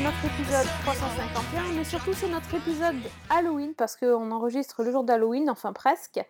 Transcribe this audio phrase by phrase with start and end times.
[0.00, 2.94] c'est notre épisode 351, mais surtout c'est notre épisode
[3.28, 6.20] Halloween parce qu'on enregistre le jour d'Halloween, enfin presque,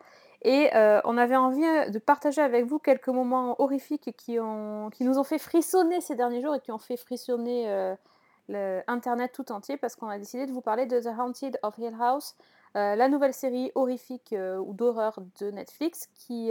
[0.43, 5.05] et euh, on avait envie de partager avec vous quelques moments horrifiques qui, ont, qui
[5.05, 9.53] nous ont fait frissonner ces derniers jours et qui ont fait frissonner euh, Internet tout
[9.53, 12.35] entier parce qu'on a décidé de vous parler de The Haunted of Hill House,
[12.77, 16.51] euh, la nouvelle série horrifique euh, ou d'horreur de Netflix qui...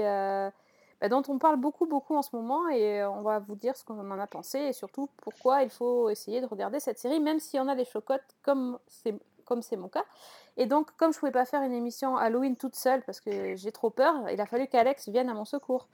[1.02, 3.76] bah, dont on parle beaucoup beaucoup en ce moment et euh, on va vous dire
[3.76, 7.20] ce qu'on en a pensé et surtout pourquoi il faut essayer de regarder cette série
[7.20, 10.06] même s'il y en a des chocottes comme c'est comme c'est mon cas.
[10.58, 13.72] Et donc comme je pouvais pas faire une émission Halloween toute seule parce que j'ai
[13.72, 15.88] trop peur, il a fallu qu'Alex vienne à mon secours.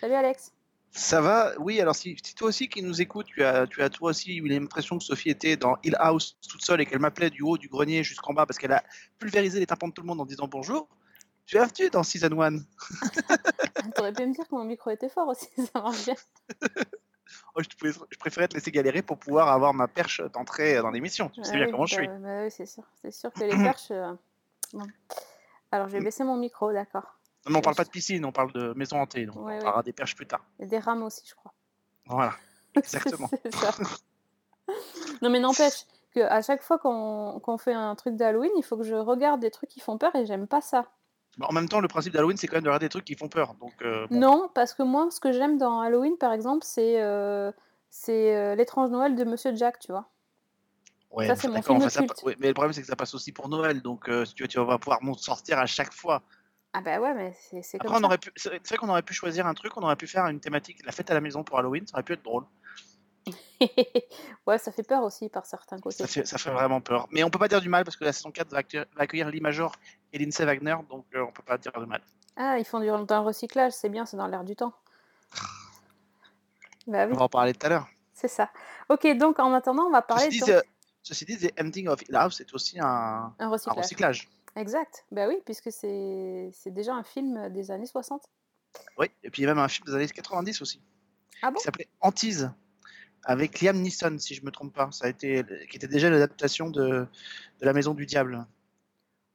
[0.00, 0.52] Salut Alex.
[0.94, 1.52] Ça va?
[1.58, 4.36] Oui, alors si, si toi aussi qui nous écoutes, tu as, tu as toi aussi
[4.36, 7.56] eu l'impression que Sophie était dans Hill House toute seule et qu'elle m'appelait du haut
[7.56, 8.84] du grenier jusqu'en bas parce qu'elle a
[9.18, 10.86] pulvérisé les tympans de tout le monde en disant bonjour.
[11.74, 12.58] Tu dans Season 1
[13.94, 16.14] T'aurais pu me dire que mon micro était fort aussi, ça marche bien.
[17.54, 20.76] oh, je, te pouvais- je préférais te laisser galérer pour pouvoir avoir ma perche d'entrée
[20.80, 21.28] dans l'émission.
[21.30, 22.08] Tu sais bien comment je bah, suis.
[22.22, 23.90] bah oui, c'est sûr, c'est sûr que les perches.
[23.90, 24.12] euh,
[24.72, 24.86] bon.
[25.70, 27.18] Alors je vais baisser mon micro, d'accord.
[27.46, 29.26] Non, mais on parle pas de piscine, on parle de maison hantée.
[29.26, 29.58] Donc Ouais, on ouais.
[29.58, 30.44] parlera des perches plus tard.
[30.60, 31.52] Et des rames aussi, je crois.
[32.06, 32.34] Voilà.
[32.74, 33.28] Exactement.
[33.52, 33.72] Ça.
[35.20, 38.76] non mais n'empêche que à chaque fois qu'on qu'on fait un truc d'Halloween, il faut
[38.76, 40.86] que je regarde des trucs qui font peur et j'aime pas ça.
[41.38, 43.14] Bon, en même temps, le principe d'Halloween, c'est quand même de regarder des trucs qui
[43.14, 43.54] font peur.
[43.54, 44.18] Donc, euh, bon.
[44.18, 47.50] Non, parce que moi, ce que j'aime dans Halloween, par exemple, c'est euh,
[47.90, 50.08] c'est euh, l'étrange Noël de Monsieur Jack, tu vois.
[51.10, 53.32] Ouais, Ça, c'est mon film ça ouais, mais le problème, c'est que ça passe aussi
[53.32, 53.82] pour Noël.
[53.82, 56.22] Donc, si tu veux, tu vas pouvoir m'en sortir à chaque fois.
[56.74, 58.06] Ah bah ouais, mais c'est comme on ça.
[58.06, 60.40] aurait pu, c'est vrai qu'on aurait pu choisir un truc, on aurait pu faire une
[60.40, 62.44] thématique, la fête à la maison pour Halloween, ça aurait pu être drôle.
[64.46, 65.98] ouais, ça fait peur aussi par certains côtés.
[65.98, 67.06] Ça fait, ça fait vraiment peur.
[67.10, 68.58] Mais on peut pas dire du mal parce que la saison 4 va
[68.96, 69.74] accueillir, Lee Major
[70.12, 72.00] et Lindsay Wagner, donc euh, on peut pas dire du mal.
[72.36, 74.74] Ah, ils font du le recyclage, c'est bien, c'est dans l'air du temps.
[76.88, 77.86] Bah oui, On va en parler tout à l'heure.
[78.12, 78.50] c'est ça.
[78.88, 80.60] Ok, donc en attendant, on va parler Ceci, de dit, euh,
[81.04, 84.28] ceci dit, The Ending of Hill House, c'est aussi un, un un recyclage.
[84.56, 88.24] Exact, bah oui, puisque c'est c'est déjà un film des années 60.
[88.98, 90.82] Oui, et puis il y a même un film des années 90 aussi,
[91.40, 91.58] Ah bon?
[91.58, 92.50] Qui s'appelait Antise,
[93.24, 94.90] avec Liam Neeson, si je me trompe pas.
[94.92, 97.06] Ça a été, qui était déjà l'adaptation de,
[97.60, 98.44] de La Maison du Diable.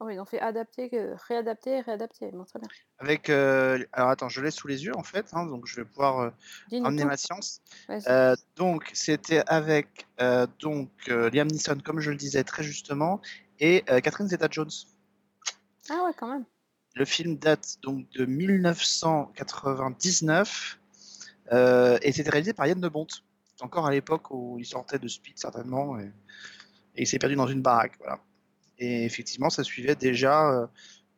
[0.00, 2.30] Oh, ils ont fait adapter, que- réadapter, réadapter.
[2.32, 2.68] Bon, très bien.
[2.98, 5.84] Avec, euh, alors attends, je l'ai sous les yeux en fait, hein, donc je vais
[5.84, 6.30] pouvoir euh,
[6.84, 7.60] amener ma science.
[8.06, 13.20] Euh, donc, c'était avec euh, donc euh, Liam Neeson, comme je le disais très justement,
[13.58, 14.70] et euh, Catherine Zeta-Jones.
[15.90, 16.44] Ah ouais, quand même.
[16.94, 20.78] Le film date donc de 1999
[21.52, 23.08] euh, et c'était réalisé par Yann de Bont.
[23.60, 26.04] Encore à l'époque où il sortait de Speed certainement et,
[26.94, 27.94] et il s'est perdu dans une baraque.
[27.98, 28.20] Voilà.
[28.78, 30.66] Et effectivement, ça suivait déjà euh,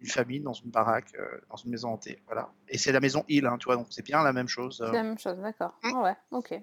[0.01, 2.23] une famille dans une baraque, euh, dans une maison hantée.
[2.27, 2.49] Voilà.
[2.69, 4.81] Et c'est la maison Hill, hein, tu vois, donc c'est bien la même chose.
[4.81, 4.87] euh.
[4.87, 5.75] C'est la même chose, d'accord.
[5.83, 5.91] Mm.
[5.95, 6.62] Ah ouais, ok.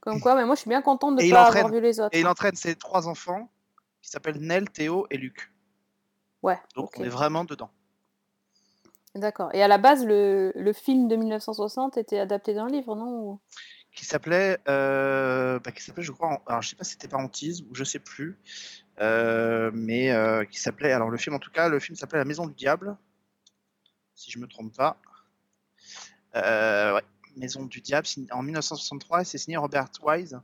[0.00, 1.98] Comme quoi, mais moi je suis bien contente de ne pas entraîne- avoir vu les
[2.00, 2.10] autres.
[2.16, 3.48] Et il entraîne ses trois enfants
[4.02, 5.52] qui s'appellent Nell, Théo et Luc.
[6.42, 7.70] Ouais, Donc on est vraiment dedans.
[9.14, 9.50] D'accord.
[9.54, 13.40] Et à la base, le, le film de 1960 était adapté d'un livre, non
[13.96, 17.16] Qui s'appelait, euh, bah, qui s'appelait, je crois, alors je sais pas si c'était pas
[17.16, 18.38] Antise ou je sais plus,
[19.00, 22.26] euh, mais euh, qui s'appelait, alors le film en tout cas, le film s'appelait La
[22.26, 22.94] Maison du Diable,
[24.14, 24.98] si je me trompe pas.
[26.34, 27.00] Ouais,
[27.38, 30.38] Maison du Diable, en 1963, et c'est signé Robert Wise.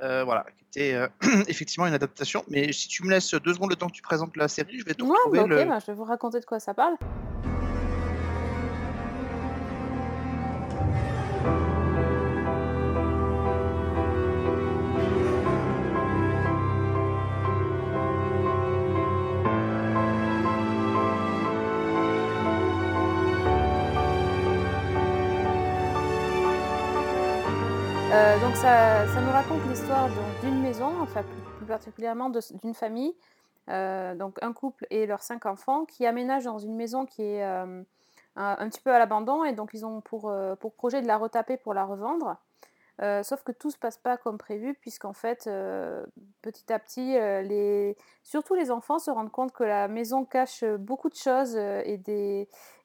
[0.00, 1.06] Voilà, qui était
[1.48, 2.44] effectivement une adaptation.
[2.48, 4.86] Mais si tu me laisses deux secondes le temps que tu présentes la série, je
[4.86, 5.64] vais te Ouais, retrouver bah, le.
[5.66, 6.96] bah, je vais vous raconter de quoi ça parle.
[29.68, 30.08] L'histoire
[30.42, 31.22] d'une maison, enfin
[31.58, 33.14] plus, particulièrement d'une famille,
[33.68, 37.44] euh, donc un couple et leurs cinq enfants, qui aménagent dans une maison qui est
[37.44, 37.82] euh,
[38.36, 41.16] un, petit peu à l'abandon et donc ils ont pour, euh, pour projet de la
[41.16, 42.36] retaper pour la revendre.
[43.22, 45.48] Sauf que tout se passe pas comme prévu puisqu'en fait
[46.42, 47.16] petit à petit
[48.22, 52.06] surtout les enfants se rendent compte que la maison cache beaucoup de choses et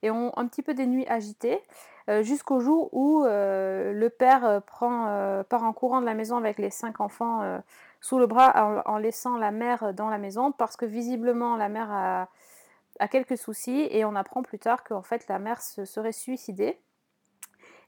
[0.06, 1.62] ont un petit peu des nuits agitées
[2.08, 6.60] jusqu'au jour où euh, le père euh, euh, part en courant de la maison avec
[6.60, 7.58] les cinq enfants euh,
[8.02, 11.92] sous le bras en, laissant la mère dans la maison parce que visiblement la mère
[11.92, 16.80] a, quelques soucis et on apprend plus tard qu'en fait la mère se serait suicidée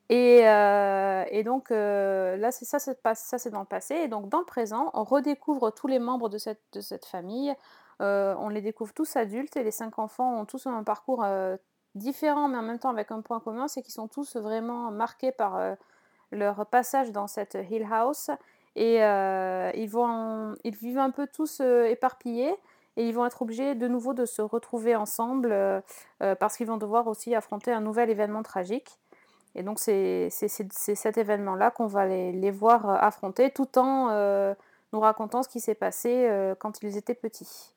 [0.10, 3.96] Et, euh, donc euh, là, c'est ça, ça c'est dans le passé.
[3.96, 7.54] Et donc dans le présent, on redécouvre tous les membres de cette, famille.
[8.02, 11.24] Euh, on les découvre tous adultes et les cinq enfants ont tous un parcours
[11.98, 14.92] euh, différent, mais en même temps avec un point commun, c'est qu'ils sont tous vraiment
[14.92, 15.76] marqués par euh,
[16.32, 18.30] leur passage dans cette Hill House.
[18.76, 22.56] Et euh, ils, vont, ils vivent un peu tous euh, éparpillés
[22.96, 25.56] et ils vont être obligés de nouveau de se retrouver ensemble
[26.40, 29.00] parce qu'ils vont devoir aussi affronter un nouvel événement tragique.
[29.54, 34.08] Et donc c'est cet événement-là qu'on va les, les voir affronter tout en
[34.94, 36.28] nous racontant ce qui s'est passé
[36.58, 37.76] quand ils étaient petits.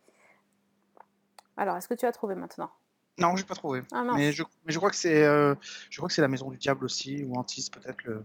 [1.61, 2.71] Alors, est-ce que tu as trouvé maintenant?
[3.19, 3.83] Non, j'ai pas trouvé.
[3.93, 4.05] Ah.
[4.17, 5.55] Mais je, mais je crois que c'est, euh,
[5.91, 8.25] je crois que c'est la Maison du Diable aussi, ou Antis peut-être le,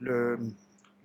[0.00, 0.38] le,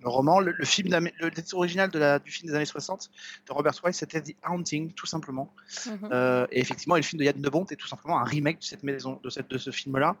[0.00, 3.10] le roman, le, le film, le titre original de la, du film des années 60
[3.46, 5.52] de Robert Wise, c'était The Haunting, tout simplement.
[5.86, 6.08] Mhm.
[6.10, 8.60] Euh, et effectivement, et le film de Yann de Bont est tout simplement un remake
[8.60, 10.16] de cette maison, de cette, de ce film-là.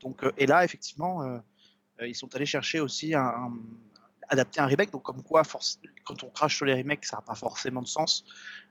[0.00, 1.40] Donc, euh, et là, effectivement,
[2.00, 3.52] ils sont allés chercher aussi un, un-
[4.28, 4.90] adapter un remake.
[4.90, 5.42] Donc, comme quoi,
[6.04, 8.24] quand on crache sur les remakes, ça n'a pas forcément de sens.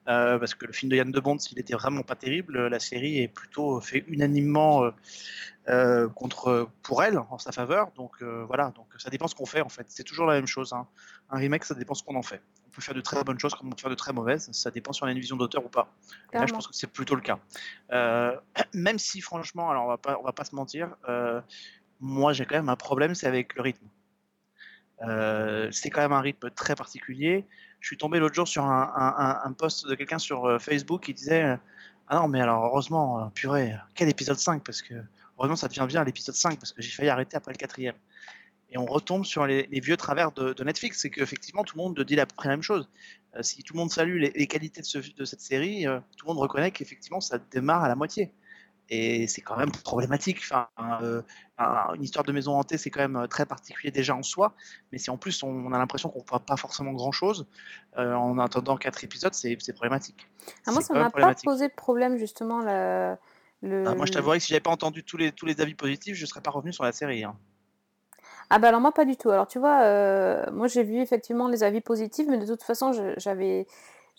[0.07, 2.67] Euh, parce que le film de Yann de Bont, il était vraiment pas terrible.
[2.67, 4.91] La série est plutôt fait unanimement euh,
[5.69, 7.91] euh, contre pour elle en sa faveur.
[7.95, 9.85] Donc euh, voilà, donc ça dépend ce qu'on fait en fait.
[9.89, 10.73] C'est toujours la même chose.
[10.73, 10.87] hein.
[11.29, 12.41] Un remake, ça dépend ce qu'on en fait.
[12.67, 14.49] On peut faire de très bonnes choses comme on peut faire de très mauvaises.
[14.53, 15.87] Ça dépend si on a une vision d'auteur ou pas.
[16.33, 17.37] Et là, je pense que c'est plutôt le cas.
[18.73, 20.95] Même si franchement, alors on va pas, on va pas se mentir,
[21.99, 23.85] moi j'ai quand même un problème, c'est avec le rythme.
[25.07, 27.45] Euh, c'est quand même un rythme très particulier.
[27.79, 31.43] Je suis tombé l'autre jour sur un, post de quelqu'un sur euh, Facebook qui disait
[31.43, 31.57] euh,
[32.07, 34.93] Ah non, mais alors heureusement, purée, quel épisode 5 Parce que
[35.37, 37.95] heureusement, ça devient bien l'épisode 5 parce que j'ai failli arrêter après le quatrième.
[38.69, 41.01] Et on retombe sur les, vieux travers de, Netflix.
[41.01, 42.87] C'est qu'effectivement, tout le monde dit à peu près la même chose.
[43.41, 46.37] Si tout le monde salue les, qualités de, ce- de cette série, tout le monde
[46.37, 48.31] reconnaît qu'effectivement, ça démarre à la moitié.
[48.93, 50.39] Et c'est quand même problématique.
[50.43, 50.67] Enfin,
[51.01, 51.21] euh,
[51.57, 54.53] un- une histoire de maison hantée, c'est quand même euh, très particulier déjà en soi.
[54.91, 57.47] Mais si en plus on a l'impression qu'on ne voit pas forcément grand chose
[57.97, 60.27] euh, en attendant quatre épisodes, c'est problématique.
[60.67, 63.15] Ah, moi, ça m'a pas posé de problème, justement, le...
[63.85, 66.15] Ah, moi, je t'avouerai que si j'avais pas entendu tous les, tous les avis positifs,
[66.17, 67.23] je serais pas revenu sur la série.
[67.23, 67.35] hein.
[68.49, 69.29] Ah bah alors moi pas du tout.
[69.29, 72.91] Alors tu vois, euh, moi j'ai vu effectivement les avis positifs, mais de toute façon
[73.15, 73.65] j'avais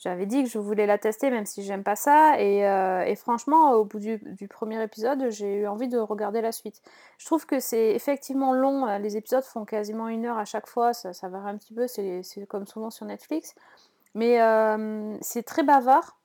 [0.03, 2.41] j'avais dit que je voulais la tester même si j'aime pas ça.
[2.41, 6.83] Et, euh, franchement, au bout du, premier épisode, j'ai eu envie de regarder la suite.
[7.19, 8.89] Je trouve que c'est effectivement long.
[8.89, 10.93] euh, Les épisodes font quasiment une heure à chaque fois.
[10.93, 11.87] Ça, ça varie un petit peu.
[11.87, 13.55] C'est c'est comme souvent sur Netflix.
[14.15, 16.19] Mais euh, c'est très bavard.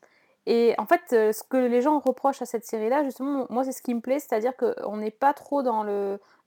[0.47, 3.81] Et en fait, ce que les gens reprochent à cette série-là, justement, moi, c'est ce
[3.81, 5.85] qui me plaît, c'est-à-dire qu'on n'est pas trop dans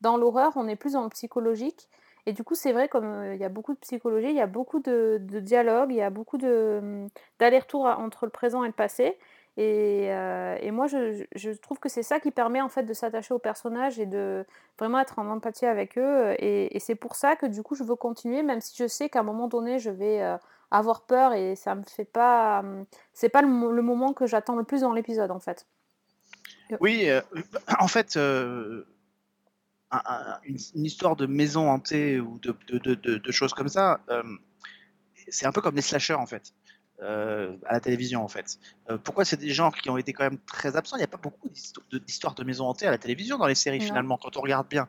[0.00, 1.88] dans l'horreur, on est plus dans le psychologique.
[2.26, 4.40] Et du coup, c'est vrai, comme euh, il y a beaucoup de psychologie, il y
[4.40, 7.08] a beaucoup de, de dialogues, il y a beaucoup hum,
[7.38, 9.18] d'allers-retours à- entre le présent et le passé.
[9.56, 12.92] Et, euh, et moi, je, je- trouve que c'est ça qui permet en fait de
[12.94, 14.46] s'attacher aux personnages et de
[14.78, 16.34] vraiment être en empathie avec eux.
[16.38, 19.08] Et, et c'est pour ça que du coup, je veux continuer, même si je sais
[19.08, 20.36] qu'à un moment donné, je vais euh,
[20.70, 22.60] avoir peur et ça me fait pas.
[22.60, 25.66] hum, C'est pas le, le moment que j'attends le plus dans l'épisode en fait.
[26.80, 27.08] Oui,
[27.80, 28.16] en fait,
[29.90, 33.54] un- un- une, une histoire de maison hantée ou de, de, de, de- de choses
[33.54, 34.22] comme ça, euh,
[35.28, 36.52] c'est un peu comme les slashers en fait.
[37.02, 38.58] euh, à la télévision en fait.
[38.90, 40.96] Euh, pourquoi c'est des genres qui ont été quand même très absents?
[40.96, 41.48] Il n'y a pas beaucoup
[41.90, 44.68] de- d'histoires de maisons hantées à la télévision dans les séries finalement, quand on regarde
[44.68, 44.86] bien.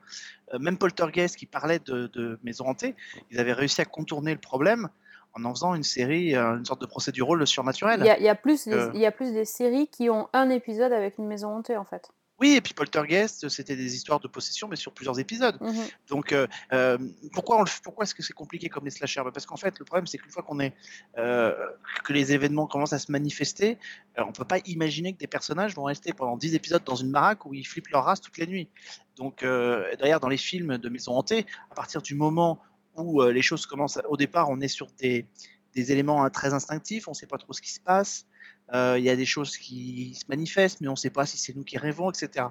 [0.54, 2.96] Euh, même Poltergeist qui parlait de, de maisons hantées,
[3.30, 4.90] ils avaient réussi à contourner le problème
[5.34, 8.02] en en faisant une série, une sorte de procédural surnaturel.
[8.02, 10.10] Il y a, il y a plus des, il y a plus des séries qui
[10.10, 12.10] ont un épisode avec une maison hantée en fait.
[12.42, 15.58] Oui, et puis Poltergeist, c'était des histoires de possession, mais sur plusieurs épisodes.
[15.62, 15.88] Mhm.
[16.08, 16.98] Donc, euh, euh,
[17.34, 19.22] pourquoi, on le fait- pourquoi est-ce que c'est compliqué comme les slashers?
[19.24, 20.74] Bah, Parce qu'en fait, le problème, c'est qu'une fois qu'on est,
[21.20, 21.54] euh,
[22.04, 23.78] que les événements commencent à se manifester,
[24.18, 27.46] on peut pas imaginer que des personnages vont rester pendant 10 épisodes dans une baraque
[27.46, 28.70] où ils flippent leur race toutes les nuits.
[29.18, 32.60] Donc, euh, d'ailleurs, dans les films de maison hantée, à partir du moment
[32.96, 35.28] où les choses commencent, au départ, on est sur des,
[35.76, 38.26] des éléments hein, très instinctifs, on sait pas trop ce qui se passe.
[38.74, 41.38] Euh, Il y a des choses qui se manifestent, mais on ne sait pas si
[41.38, 42.48] c'est nous qui rêvons, etc.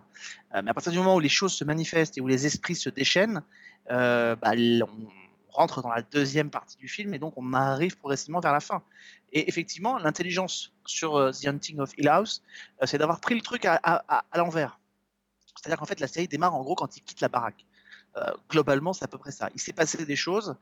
[0.54, 2.74] Euh, mais à partir du moment où les choses se manifestent et où les esprits
[2.74, 3.42] se déchaînent,
[3.90, 5.08] euh, bah, on
[5.52, 8.82] rentre dans la deuxième partie du film et donc on arrive progressivement vers la fin.
[9.32, 12.42] Et effectivement, l'intelligence sur The Hunting of Hill House,
[12.84, 14.78] c'est d'avoir pris le truc à, l'envers.
[15.56, 17.64] C'est-à-dire qu'en fait, la série démarre en gros quand il quitte la baraque.
[18.48, 19.48] Globalement, c'est à peu près ça.
[19.54, 20.56] Il s'est passé des choses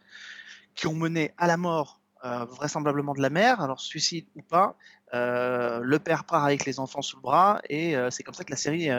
[0.74, 4.76] qui ont mené à la mort, euh, vraisemblablement de la mère, alors suicide ou pas.
[5.14, 8.42] Euh, le père part avec les enfants sous le bras et euh, c'est comme ça
[8.42, 8.90] que la série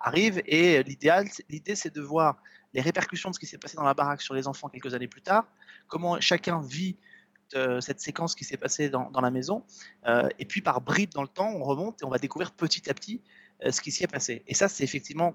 [0.00, 0.40] arrive.
[0.46, 2.36] Et l'idéal, l'idée, c'est de voir
[2.74, 5.08] les répercussions de ce qui s'est passé dans la baraque sur les enfants quelques années
[5.08, 5.46] plus tard,
[5.88, 6.96] comment chacun vit
[7.80, 9.62] cette séquence qui s'est passée dans, dans la maison,
[10.38, 12.94] et puis par bribes dans le temps, on remonte et on va découvrir petit à
[12.94, 13.20] petit
[13.68, 14.42] ce qui s'y est passé.
[14.46, 15.34] Et ça, c'est effectivement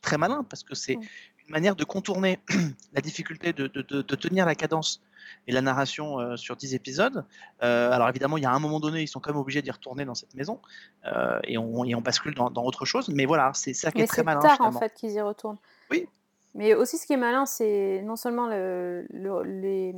[0.00, 1.02] très malin parce que c'est Mm.
[1.46, 2.38] Une manière de contourner
[2.92, 5.02] la difficulté de, de- de- de tenir la cadence
[5.46, 7.24] et la narration euh, sur 10 épisodes.
[7.62, 9.70] Euh, alors évidemment, il y a un moment donné, ils sont quand même obligés d'y
[9.70, 10.60] retourner dans cette maison
[11.06, 13.08] euh, et, on, et on bascule dans, dans autre chose.
[13.08, 15.20] Mais voilà, c'est ça qui Mais est très c'est malin tard en fait qu'ils y
[15.20, 15.58] retournent.
[15.90, 16.08] Oui.
[16.54, 19.94] Mais aussi ce qui est malin, c'est non seulement le- le- les,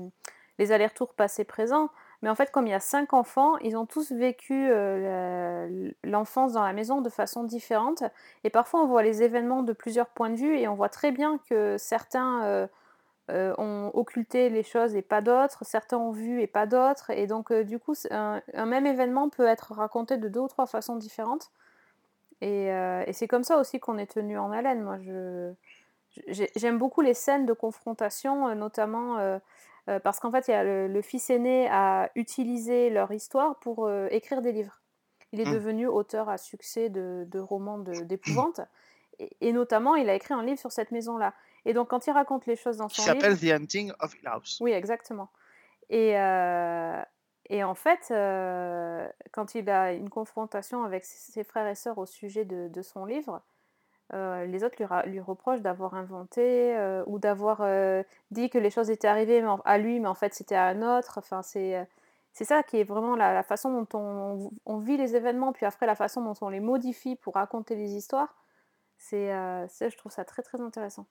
[0.58, 1.90] les allers-retours passé-présent,
[2.22, 6.52] mais en fait comme il y a cinq enfants, ils ont tous vécu euh, l'enfance
[6.52, 8.02] dans la maison de façon différente.
[8.44, 11.12] Et parfois on voit les événements de plusieurs points de vue et on voit très
[11.12, 12.66] bien que certains euh,
[13.30, 17.10] euh, ont occulté les choses et pas d'autres, certains ont vu et pas d'autres.
[17.10, 20.96] Et donc du coup un, même événement peut être raconté de deux ou trois façons
[20.96, 21.50] différentes.
[22.42, 22.70] Et,
[23.12, 24.82] c'est comme ça aussi qu'on est tenu en haleine.
[24.82, 24.98] Moi,
[26.28, 29.40] j'aime beaucoup les scènes de confrontation, notamment
[29.88, 33.58] euh, parce qu'en fait, il y a le, le fils aîné a utilisé leur histoire
[33.60, 34.82] pour euh, écrire des livres.
[35.32, 35.52] Il est Mm.
[35.52, 38.60] devenu auteur à succès de, de romans de- d'épouvante.
[39.18, 41.34] Et, et notamment, il a écrit un livre sur cette maison-là.
[41.64, 43.20] Et donc, quand il raconte les choses dans son livre...
[43.20, 44.58] s'appelle The Hunting of Hill House.
[44.60, 45.30] Oui, exactement.
[45.88, 47.02] Et, euh,
[47.48, 51.98] et en fait, euh, quand il a une confrontation avec ses ses frères et sœurs
[51.98, 53.42] au sujet de, de son livre,
[54.14, 58.88] euh, les autres lui, reprochent d'avoir inventé euh, ou d'avoir euh, dit que les choses
[58.88, 61.18] étaient arrivées à lui, mais en fait c'était à un autre.
[61.18, 61.86] Enfin, c'est,
[62.32, 66.22] ça qui est vraiment la, façon dont on, vit les événements, puis après la façon
[66.22, 68.36] dont on les modifie pour raconter les histoires.
[68.98, 71.06] C'est, je trouve ça très très intéressant.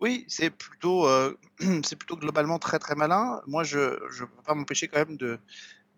[0.00, 1.06] Oui, c'est plutôt,
[1.58, 3.42] plutôt globalement très très malin.
[3.46, 5.38] Moi, je ne peux pas m'empêcher quand même de,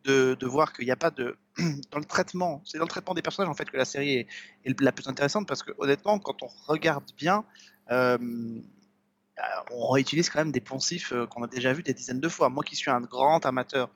[0.05, 1.37] de, voir qu'il n'y a pas de.
[1.91, 4.27] Dans le traitement, c'est dans le traitement des personnages en fait que la série
[4.65, 7.45] est, la plus intéressante parce que honnêtement, quand on regarde bien,
[7.91, 8.17] euh,
[9.39, 12.29] euh, on réutilise quand même des poncifs euh, qu'on a déjà vus des dizaines de
[12.29, 12.49] fois.
[12.51, 13.91] Moi qui suis un grand amateur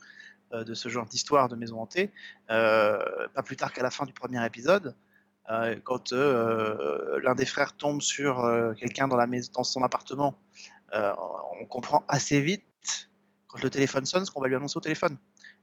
[0.52, 2.10] euh, de ce genre d'histoire de maison hantée,
[2.48, 4.94] pas plus tard qu'à la fin du premier épisode,
[5.84, 8.44] quand l'un des frères tombe sur
[8.78, 10.34] quelqu'un dans, dans son appartement,
[10.92, 12.64] on comprend assez vite,
[13.46, 15.16] quand le téléphone sonne, ce qu'on va lui annoncer au téléphone.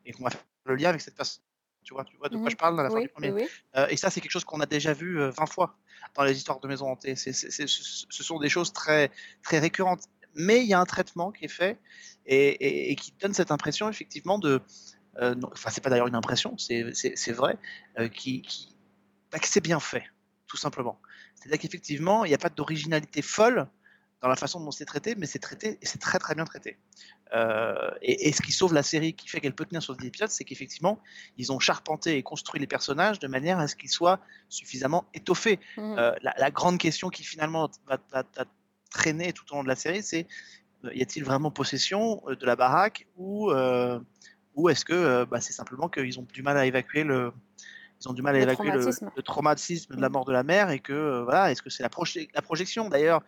[0.06, 1.44] Et qu'on va faire le lien avec cette personne.
[1.84, 2.52] Tu vois, tu vois de quoi Mhm.
[2.52, 3.32] je parle à la fin Oui, du premier.
[3.32, 3.44] oui.
[3.76, 5.78] Euh, et ça, c'est quelque chose qu'on a déjà vu euh, 20 fois
[6.16, 7.16] dans les histoires de maisons hantées.
[7.18, 10.04] C'est- c'est- c'est- ce ce sont des choses très, très récurrentes.
[10.36, 11.78] Mais il y a un traitement qui est fait
[12.26, 14.62] et, et- et qui donne cette impression, effectivement, de.
[15.22, 17.58] euh, non, enfin, c'est pas d'ailleurs une impression, c'est c'est- c'est vrai,
[18.00, 18.76] euh, qui, qui-
[19.32, 20.04] bah, que c'est bien fait,
[20.48, 21.00] tout simplement.
[21.36, 23.68] C'est-à-dire qu'effectivement, il n'y a pas d'originalité folle
[24.24, 26.78] dans la façon dont c'est traité, mais c'est traité et c'est très très bien traité.
[27.36, 30.08] Euh, et, et ce qui sauve la série, qui fait qu'elle peut tenir sur 10
[30.08, 30.98] épisodes, c'est qu'effectivement,
[31.38, 35.60] ils ont charpenté et construit les personnages de manière à ce qu'ils soient suffisamment étoffés.
[35.78, 35.96] Mhm.
[36.00, 38.46] Euh, la, la grande question qui finalement va, va- va
[38.90, 40.26] traîner tout au long de la série, c'est
[40.86, 44.00] euh, y a-t-il vraiment possession de la baraque ou, euh,
[44.56, 47.34] ou est-ce que bah, c'est simplement qu'ils ont du mal à évacuer le
[48.02, 49.12] ils ont du mal à Le évacuer traumatisme.
[49.16, 50.12] le traumatisme de la Mm.
[50.14, 52.90] mort de la mère et que euh, voilà est-ce que c'est la, proje- la projection?
[52.90, 53.22] D'ailleurs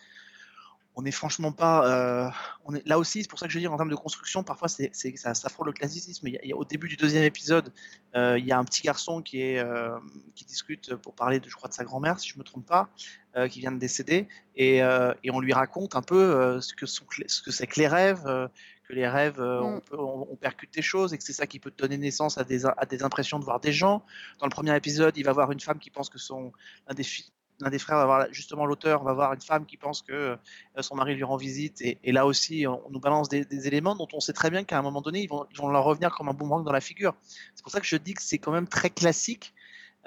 [0.97, 1.85] on n'est franchement pas.
[1.87, 2.29] euh,
[2.63, 4.67] on est, là aussi, c'est pour ça que je dis en termes de construction, parfois
[4.69, 6.27] c'est, ça, ça frôle le classicisme.
[6.27, 7.71] Il y a- au début du deuxième épisode,
[8.15, 9.97] euh, il y a un petit garçon qui, est, euh,
[10.35, 12.65] qui discute pour parler, de, je crois, de sa grand-mère, si je ne me trompe
[12.65, 12.89] pas,
[13.49, 17.25] qui vient de décéder, et, et on lui raconte un peu ce, que sont, clé-
[17.27, 18.23] ce que c'est que les rêves,
[18.87, 19.63] que les rêves, Mm.
[19.65, 22.37] on, peut- on- on percute des choses, et que c'est ça qui peut donner naissance
[22.37, 24.05] à des, à des impressions de voir des gens.
[24.39, 26.53] Dans le premier épisode, il va voir une femme qui pense que son,
[26.87, 27.25] un des filles
[27.59, 30.37] l'un des frères va voir justement l'auteur va voir une femme qui pense que euh,
[30.81, 34.19] son mari lui rend visite et, là aussi on, nous balance des, éléments dont on
[34.19, 36.33] sait très bien qu'à un moment donné ils vont, ils vont leur revenir comme un
[36.33, 37.15] boomerang dans la figure.
[37.55, 39.53] C'est pour ça que je dis que c'est quand même très classique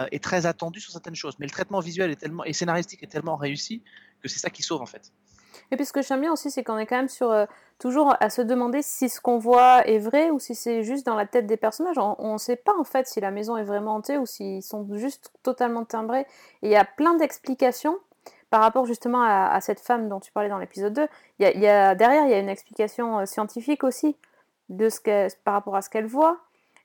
[0.00, 1.34] euh, et très attendu sur certaines choses.
[1.38, 3.82] Mais le traitement visuel est tellement et scénaristique est tellement réussi
[4.22, 5.12] que c'est ça qui sauve en fait.
[5.70, 7.46] Et puis ce que j'aime bien aussi, c'est qu'on est quand même sur euh,
[7.78, 11.14] toujours à se demander si ce qu'on voit est vrai ou si c'est juste dans
[11.14, 11.96] la tête des personnages.
[11.98, 14.86] On ne sait pas en fait si la maison est vraiment hantée ou s'ils sont
[14.94, 16.26] juste totalement timbrés.
[16.62, 17.96] Et il y a plein d'explications
[18.50, 21.06] par rapport justement à, cette femme dont tu parlais dans l'épisode 2.
[21.38, 24.16] Il y y a- derrière, il y a une explication euh, scientifique aussi
[24.70, 26.38] de ce par rapport à ce qu'elle voit.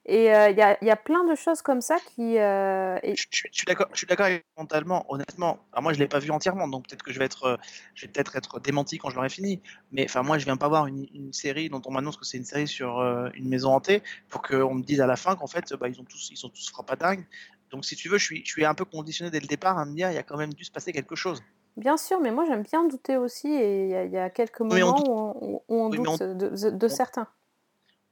[0.06, 2.38] Et euh, il y, a, il y a plein de choses comme ça qui...
[2.38, 5.58] euh, et- Je, je- je suis d'accord, je suis d'accord avec mentalement, honnêtement.
[5.72, 7.56] Alors moi, je l'ai pas vu entièrement, donc peut-être que je vais être, euh,
[7.94, 9.62] je vais peut-être être démenti quand je l'aurai fini.
[9.92, 12.36] Mais enfin, moi, je viens pas voir une, une série dont on m'annonce que c'est
[12.36, 13.00] une série sur
[13.34, 16.04] une maison hantée pour qu'on me dise à la fin qu'en fait, bah, ils ont
[16.04, 17.26] tous, ils sont tous frappadingues.
[17.70, 19.84] Donc, si tu veux, je suis, je suis un peu conditionné dès le départ à
[19.86, 21.42] me dire, il y a quand même dû se passer quelque chose.
[21.76, 24.30] Bien sûr, mais moi j'aime bien douter aussi, et il y, a- il y a
[24.30, 27.26] quelques on moments où on, où on Oui, mais doute de, de- de on- certains.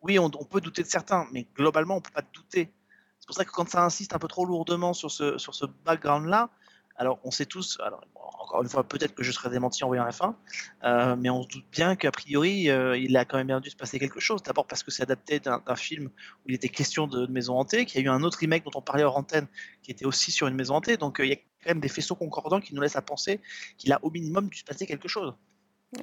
[0.03, 2.73] Oui, on, peut douter de certains, mais globalement, on peut pas douter.
[3.21, 5.65] C'est pour ça que quand ça insiste un peu trop lourdement sur ce, sur ce
[5.85, 6.51] background-là,
[6.97, 10.05] Alors, on sait tous, alors, encore une fois, peut-être que je serai démenti en voyant
[10.05, 10.37] la fin,
[10.85, 13.71] euh, mais on se doute bien qu'a priori, euh, il a quand même bien dû
[13.71, 14.43] se passer quelque chose.
[14.43, 17.87] D'abord parce que c'est adapté d'un film où il était question de, de maison hantée,
[17.87, 19.47] qu'il y a eu un autre remake dont on parlait hors antenne,
[19.83, 20.97] qui était aussi sur une maison hantée.
[20.97, 23.41] Donc, euh, il y a quand même des faisceaux concordants qui nous laissent à penser
[23.79, 25.33] qu'il a au minimum dû se passer quelque chose.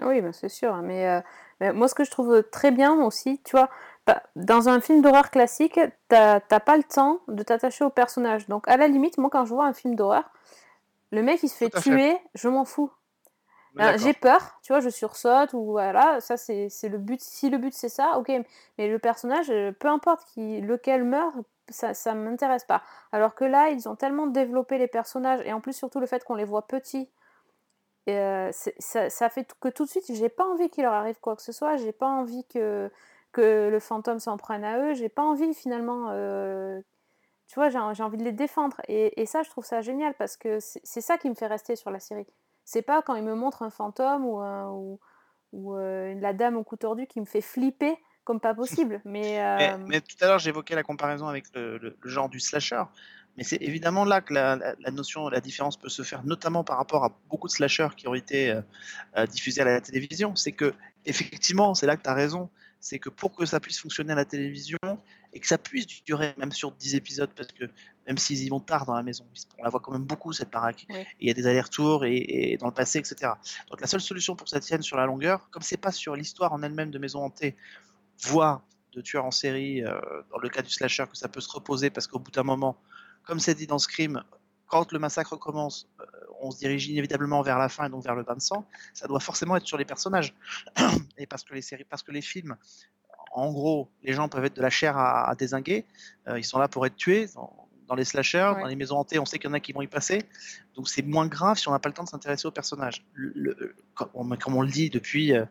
[0.04, 0.76] Oui, ben, c'est sûr.
[0.78, 1.22] Mais, euh,
[1.60, 3.70] mais moi, ce que je trouve très bien aussi, tu vois,
[4.06, 8.48] bah, dans un film d'horreur classique, t'as pas le temps de t'attacher au personnage.
[8.48, 10.30] Donc, à la limite, moi, quand je vois un film d'horreur,
[11.12, 12.92] le mec, il se fait tuer, je m'en fous.
[13.76, 14.00] Ben, D'accord.
[14.00, 17.22] j'ai peur, tu vois, je sursaute ou voilà, ça c'est le but.
[17.22, 18.32] Si le but c'est ça, ok,
[18.78, 21.36] mais le personnage, euh, peu importe qui, lequel meurt,
[21.70, 22.82] ça, ça m'intéresse pas.
[23.12, 26.24] Alors que là, ils ont tellement développé les personnages et en plus surtout le fait
[26.24, 27.10] qu'on les voit petits, et,
[28.18, 31.36] euh, ça, ça fait que tout de suite, j'ai pas envie qu'il leur arrive quoi
[31.36, 32.92] que ce soit, j'ai pas envie que,
[33.32, 36.80] que le fantôme s'en prenne à eux, j'ai pas envie finalement, euh,
[37.48, 38.82] tu vois, j'ai envie de les défendre.
[38.88, 41.76] Et, et ça, je trouve ça génial parce que c'est ça qui me fait rester
[41.76, 42.28] sur la série.
[42.66, 45.00] C'est pas quand il me montre un fantôme ou, un- ou,
[45.54, 49.02] ou, euh, la dame au cou tordu qui me fait flipper comme pas possible.
[49.06, 52.30] Mais, Mais, euh, mais tout à l'heure, j'évoquais la comparaison avec le, le- le genre
[52.30, 52.84] du slasher.
[53.40, 56.66] Mais c'est évidemment là que la, la- la notion, la différence peut se faire, notamment
[56.66, 58.62] par rapport à beaucoup de slashers qui ont été euh,
[59.18, 60.36] euh, diffusés à la télévision.
[60.36, 60.74] C'est que,
[61.06, 62.50] effectivement, c'est là que tu as raison.
[62.82, 64.78] C'est que pour que ça puisse fonctionner à la télévision
[65.34, 67.64] et que ça puisse durer même sur 10 épisodes, parce que
[68.08, 69.26] même s'ils y vont tard dans la maison,
[69.58, 70.86] on la voit quand même beaucoup cette baraque.
[70.90, 71.06] Oui.
[71.22, 73.32] Il y a des allers-retours et, et dans le passé, etc.
[73.70, 76.16] Donc la seule solution pour que ça tienne sur la longueur, comme c'est pas sur
[76.16, 77.56] l'histoire en elle-même de Maison Hantée,
[78.22, 78.62] voire
[78.94, 80.00] de tueurs en série, euh,
[80.32, 82.76] dans le cas du slasher, que ça peut se reposer parce qu'au bout d'un moment,
[83.26, 84.24] comme c'est dit dans Scream,
[84.68, 86.06] quand le massacre commence, euh,
[86.42, 89.08] on se dirige inévitablement vers la fin et donc vers le bain de sang, ça
[89.08, 90.34] doit forcément être sur les personnages.
[91.18, 92.56] et parce que les séries, parce que les films,
[93.32, 95.86] en gros, les gens peuvent être de la chair à, à désinguer,
[96.28, 97.28] euh, ils sont là pour être tués.
[97.36, 98.62] Dans, dans les slashers, Ouais.
[98.62, 100.22] dans les maisons hantées, on sait qu'il y en a qui vont y passer.
[100.76, 103.04] Donc c'est moins grave si on n'a pas le temps de s'intéresser aux personnages.
[103.14, 105.46] Le- le- comme, on, comme on le dit depuis euh,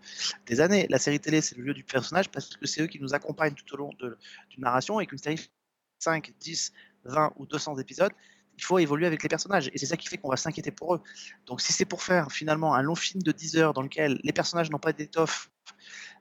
[0.47, 3.01] des années, la série télé, c'est le lieu du personnage parce que c'est eux qui
[3.01, 4.17] nous accompagnent tout au long de,
[4.51, 5.51] d'une narration et qu'une série
[5.99, 6.73] 5, 10,
[7.09, 8.13] 20 ou 200 épisodes,
[8.57, 9.71] il faut évoluer avec les personnages.
[9.73, 11.01] Et c'est ça qui fait qu'on va s'inquiéter pour eux.
[11.47, 14.33] Donc si c'est pour faire finalement un long film de 10 heures dans lequel les
[14.33, 15.51] personnages n'ont pas d'étoffe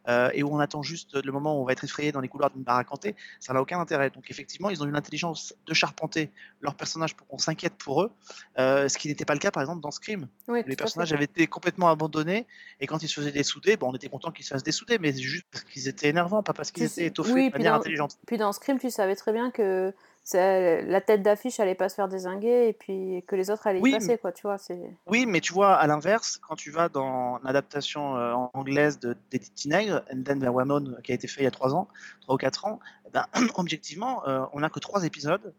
[0.08, 2.28] euh, et où on attend juste le moment où on va être effrayé dans les
[2.30, 4.10] couloirs d'une baraque hantée, ça n'a aucun intérêt.
[4.12, 6.32] Donc effectivement, ils ont eu l'intelligence de charpenter
[6.62, 8.12] leurs personnages pour qu'on s'inquiète pour eux,
[8.60, 10.28] euh, ce qui n'était pas le cas par exemple dans Scream.
[10.48, 12.46] oui, Les personnages avaient été complètement abandonnés
[12.80, 15.12] et quand ils se faisaient dessouder, bon, on était content qu'ils se fassent dessouder, mais
[15.12, 18.18] juste parce qu'ils étaient énervants, pas parce qu'ils étaient étoffés oui, de manière dans- intelligente.
[18.28, 19.94] Puis dans Scream, tu savais très bien que
[20.34, 23.92] la tête d'affiche allait pas se faire désinguer et puis que les autres allaient Oui,
[23.92, 24.58] y passer, quoi, tu vois.
[24.58, 24.80] C'est...
[25.06, 29.54] Oui, mais tu vois, à l'inverse, quand tu vas dans l'adaptation euh, anglaise de d'Edith
[29.54, 31.88] Tinegre, And Then There Were None, qui a été fait il y a trois ans,
[32.22, 35.54] trois ou quatre ans, eh ben, objectivement, euh, on n'a que trois épisodes.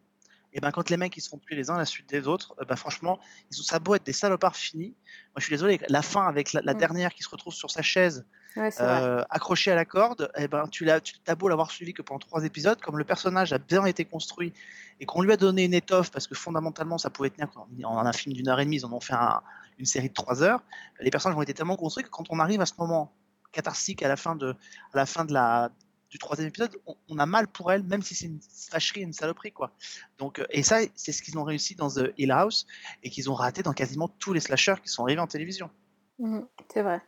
[0.52, 2.26] Et ben, quand les mecs ils se font tuer les uns à la suite des
[2.26, 3.18] autres, eh ben, franchement,
[3.50, 4.94] ils ont ça beau être des salopards finis.
[5.34, 6.78] Moi, je suis désolé, la fin avec la, la Mm.
[6.78, 8.24] dernière qui se retrouve sur sa chaise,
[8.56, 11.92] Ouais, euh, accrochée à la corde, eh ben, tu l'as, tu as beau l'avoir suivi
[11.92, 14.52] que pendant trois épisodes, comme le personnage a bien été construit
[15.00, 17.98] et qu'on lui a donné une étoffe parce que fondamentalement ça pouvait tenir en, en
[18.06, 19.42] un film d'une heure et demie, ils en ont fait un-
[19.78, 20.60] une série de trois heures.
[20.98, 23.12] Les personnages ont été tellement construits que quand on arrive à ce moment
[23.52, 24.50] catharsique à la fin de,
[24.92, 25.70] à la fin de la
[26.10, 26.76] du troisième épisode,
[27.08, 28.40] on, a mal pour elle, même si c'est une
[28.70, 29.70] fâcherie, une saloperie, quoi.
[30.18, 32.66] Donc, euh, et ça, c'est ce qu'ils ont réussi dans The Hill House
[33.02, 35.70] et qu'ils ont raté dans quasiment tous les slashers qui sont arrivés en télévision.
[36.18, 37.02] Mhm, c'est vrai.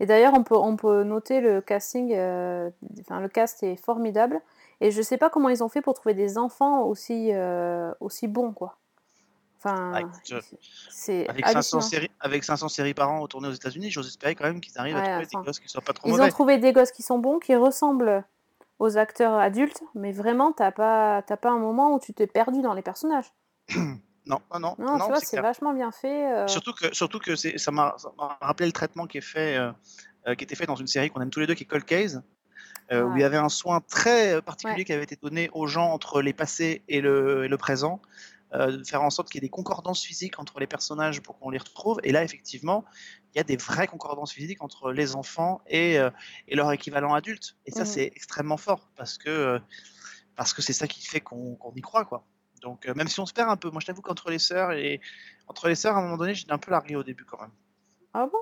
[0.00, 2.70] Et d'ailleurs, on peut, on peut noter le casting, euh,
[3.08, 4.40] le cast est formidable.
[4.80, 8.28] Et je sais pas comment ils ont fait pour trouver des enfants aussi, euh, aussi
[8.28, 8.76] bons, quoi.
[9.66, 9.92] Enfin,
[11.28, 11.80] Avec 500, hallucinant.
[11.80, 14.94] séries, avec 500 séries par an tournées aux États-Unis, j'ose espérer quand même qu'ils arrivent
[14.96, 16.30] Ouais, à trouver enfin, des gosses qui soient pas trop Ils ont mauvais.
[16.30, 18.24] trouvé des gosses qui sont bons, qui ressemblent
[18.78, 22.74] aux acteurs adultes, mais vraiment, t'as pas, pas un moment où tu t'es perdu dans
[22.74, 23.32] les personnages.
[24.28, 26.28] Non, non, non, Non, tu non, vois, c'est vachement bien fait.
[26.32, 27.94] euh, Surtout que, surtout que ça m'a
[28.40, 29.70] rappelé le traitement qui est fait, euh,
[30.26, 31.84] euh, qui était fait dans une série qu'on aime tous les deux, qui est Cold
[31.84, 32.24] Case,
[32.90, 34.84] euh, où il y avait un soin très particulier Ouais.
[34.84, 38.02] qui avait été donné aux gens entre les passés et le, et le présent,
[38.58, 41.50] de faire en sorte qu'il y ait des concordances physiques entre les personnages pour qu'on
[41.50, 42.00] les retrouve.
[42.04, 42.84] Et là, effectivement,
[43.34, 46.10] il y a des vraies concordances physiques entre les enfants et, euh,
[46.48, 47.56] et leur équivalent adulte.
[47.66, 47.86] Et ça, Mhm.
[47.86, 49.58] c'est extrêmement fort parce que euh,
[50.36, 52.26] parce que c'est ça qui fait qu'on y croit, quoi.
[52.60, 54.72] Donc, euh, même si on se perd un peu, moi je t'avoue qu'entre les sœurs
[54.72, 55.00] et
[55.46, 57.52] entre les sœurs, à un moment donné, j'étais un peu largué au début quand même.
[58.12, 58.38] Ah bon?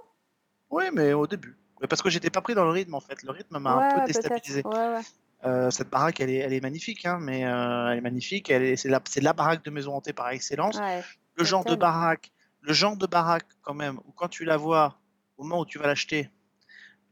[0.71, 1.57] Oui, mais au début.
[1.89, 3.23] Parce que j'étais pas pris dans le rythme en fait.
[3.23, 4.63] Le rythme m'a un peu déstabilisé.
[4.65, 5.01] Ouais, ouais.
[5.45, 8.49] Euh, cette baraque, elle est, elle est magnifique, hein, mais euh, elle est magnifique.
[8.49, 10.79] C'est la, c'est la baraque de maison hantée par excellence.
[10.79, 11.03] Ouais,
[11.35, 14.99] Le genre de baraque, le genre de baraque quand même, où quand tu la vois,
[15.37, 16.31] au moment où tu vas l'acheter,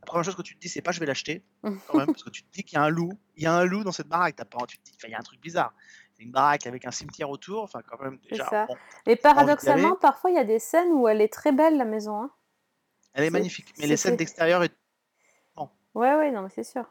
[0.01, 2.23] la première chose que tu te dis, c'est pas je vais l'acheter, quand même, parce
[2.25, 3.13] que tu te dis qu'il y a un loup.
[3.37, 4.37] Il y a un loup dans cette baraque.
[4.37, 5.75] T'as pas, tu te dis, enfin, il y a un truc bizarre.
[6.19, 7.63] une baraque avec un cimetière autour.
[7.65, 8.49] Enfin, quand même, C'est déjà.
[8.49, 8.67] ça.
[8.67, 11.85] bon, Et paradoxalement, parfois, il y a des scènes où elle est très belle, la
[11.85, 12.23] maison.
[12.23, 12.31] hein.
[13.13, 13.75] Elle est C'est- magnifique.
[13.77, 14.73] Mais c'est les scènes d'extérieur, est-
[15.95, 16.87] Ouais, ouais, non, mais c'est sûr.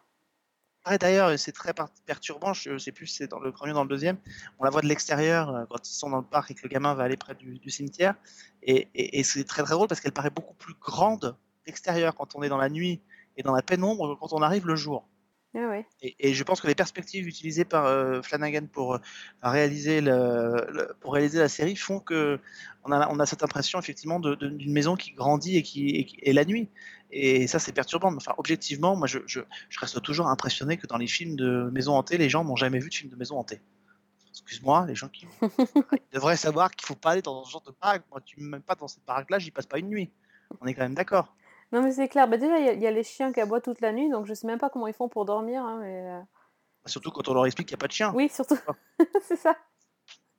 [0.84, 1.74] Pareil, d'ailleurs, c'est très
[2.06, 2.54] perturbant.
[2.54, 4.18] Je sais plus si c'est dans le premier ou dans le deuxième.
[4.60, 6.70] On la voit de l'extérieur euh, quand ils sont dans le parc et que le
[6.70, 8.16] gamin va aller près du, cimetière.
[8.64, 11.36] Et, et- et c'est très très drôle parce qu'elle paraît beaucoup plus grande
[11.68, 13.00] d'extérieur quand on est dans la nuit
[13.38, 15.08] et dans la pénombre que quand on arrive le jour.
[15.54, 15.86] Ouais.
[16.02, 19.00] Et, et je pense que les perspectives utilisées par euh, Flanagan pour, euh,
[19.44, 22.40] réaliser le, le- pour réaliser la série font que
[22.86, 26.20] on a, on a cette impression effectivement d'une maison qui grandit et qui et, qui-
[26.22, 26.70] et la nuit.
[27.12, 28.16] Et ça c'est perturbant.
[28.16, 31.96] Enfin, objectivement, moi je, je, je reste toujours impressionné que dans les films de maison
[31.96, 33.60] hantée, les gens n'ont jamais vu de film de maison hantée.
[34.30, 37.74] Excuse-moi, les gens qui ils devraient savoir qu'il faut pas aller dans ce genre de
[37.82, 38.04] baraque.
[38.10, 40.10] Moi, tu me mets pas dans cette baraque-là, j'y passe pas une nuit.
[40.62, 41.36] On est quand même d'accord.
[41.72, 42.28] Non, mais c'est clair.
[42.28, 44.10] Bah, déjà, il y, a- il y a les chiens qui aboient toute la nuit,
[44.10, 45.64] donc je sais même pas comment ils font pour dormir.
[45.64, 46.20] hein, mais, euh,
[46.86, 48.12] Surtout quand on leur explique qu'il n'y a pas de chien.
[48.16, 48.58] Oui, surtout.
[49.22, 49.56] c'est ça.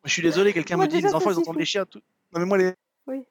[0.04, 1.86] Je suis désolé, quelqu'un me dit les enfants ils entendent les chiens.
[1.86, 2.00] Tout...
[2.32, 2.74] Non mais moi les
[3.06, 3.24] Oui.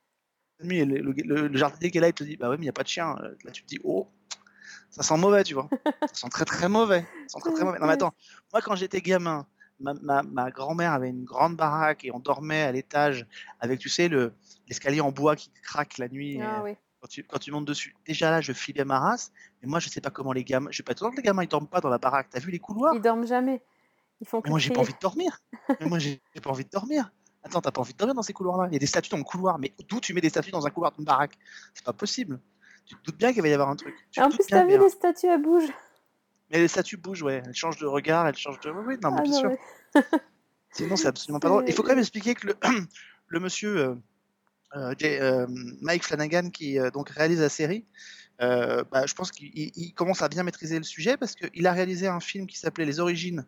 [0.59, 2.65] le, le- le- le jardinier qui est là il te dit bah ouais mais il
[2.65, 3.17] n'y a pas de chien.
[3.21, 4.07] Euh, Là tu te dis oh
[4.89, 5.67] ça sent mauvais tu vois.
[6.13, 7.01] ça sent très très mauvais.
[7.27, 7.79] Ça sent très très mauvais.
[7.79, 8.13] Non mais attends,
[8.53, 9.45] moi quand j'étais gamin,
[9.81, 13.27] ma, ma, ma grand-mère avait une grande baraque et on dormait à l'étage
[13.59, 14.31] avec tu sais le
[14.69, 16.39] l'escalier en bois qui craque la nuit.
[16.41, 16.77] Ah euh, oui.
[17.01, 17.95] Quand tu, quand tu montes dessus.
[18.05, 20.69] Déjà là, je filais ma race, mais moi, je sais pas comment les gamins.
[20.71, 22.27] Je sais pas, toujours que les gamins, ils dorment pas dans la baraque.
[22.29, 22.93] T'as vu les couloirs?
[22.95, 23.61] Ils dorment jamais.
[24.21, 25.39] Ils font Mais moi, j'ai pas envie de dormir.
[25.79, 27.11] Mais moi, j'ai pas envie de dormir.
[27.43, 28.67] Attends, t'as pas envie de dormir dans ces couloirs-là?
[28.69, 30.67] Il y a des statues dans le couloir, mais d'où tu mets des statues dans
[30.67, 31.37] un couloir d'une baraque?
[31.73, 32.39] C'est pas possible.
[32.85, 33.95] Tu te doutes bien qu'il va y avoir un truc.
[34.11, 35.71] Tu En plus, t'as vu, les statues, elles bougent.
[36.51, 37.41] Mais les statues bougent, ouais.
[37.45, 38.69] Elles changent de regard, elles changent de.
[38.69, 39.49] Oui, oui, non, mais Ah bien non, sûr.
[39.49, 40.01] mais-
[40.71, 41.63] Sinon, c'est absolument pas drôle.
[41.67, 42.57] Il faut quand même expliquer que le,
[43.27, 43.95] le monsieur euh,
[45.81, 47.85] Mike Flanagan, qui euh, donc réalise la série,
[48.41, 51.67] euh, bah, je pense qu'il il- il commence à bien maîtriser le sujet parce qu'il
[51.67, 53.45] a réalisé un film qui s'appelait Les origines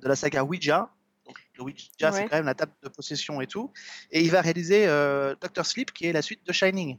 [0.00, 0.90] de la saga Ouija.
[1.26, 3.70] Donc, le Ouija, c'est quand même la table de possession et tout.
[4.10, 6.98] Et il va réaliser euh, Doctor Sleep, qui est la suite de Shining.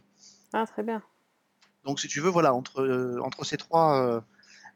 [0.53, 1.01] Ah, très bien.
[1.83, 4.21] Donc, si tu veux, voilà, entre, euh, entre ces trois, euh,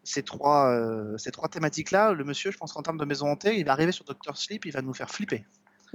[0.03, 3.57] ces trois, euh, ces trois thématiques-là, le monsieur, je pense qu'en termes de maison hantée,
[3.59, 5.45] il va arriver sur Doctor Sleep, il va nous faire flipper.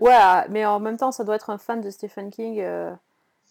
[0.00, 2.60] Ouais, mais en même temps, ça doit être un fan de Stephen King.
[2.60, 2.92] euh,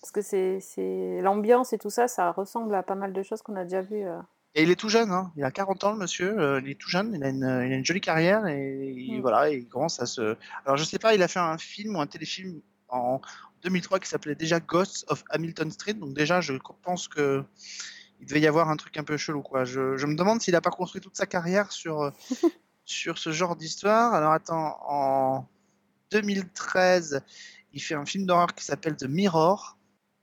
[0.02, 3.56] parce que c'est l'ambiance et tout ça, ça ressemble à pas mal de choses qu'on
[3.58, 4.06] a déjà vues.
[4.08, 4.20] euh.
[4.56, 5.32] Et il est tout jeune, hein.
[5.36, 7.74] il a 40 ans le monsieur, euh, il est tout jeune, il a une, il
[7.74, 9.22] a une jolie carrière et il, Mm.
[9.22, 10.36] voilà, il commence à se...
[10.66, 13.22] Alors je sais pas, il a fait un film ou un téléfilm en
[13.64, 17.44] 2003 qui s'appelait déjà Ghosts of Hamilton Street, donc déjà je pense que
[18.22, 19.66] il devait y avoir un truc un peu chelou quoi.
[19.66, 22.12] Je, je me demande s'il a pas construit toute sa carrière sur,
[22.86, 24.14] sur ce genre d'histoire.
[24.16, 25.46] Alors attends, en
[26.12, 27.22] 2013,
[27.74, 29.78] il fait un film d'horreur qui s'appelle The Mirror,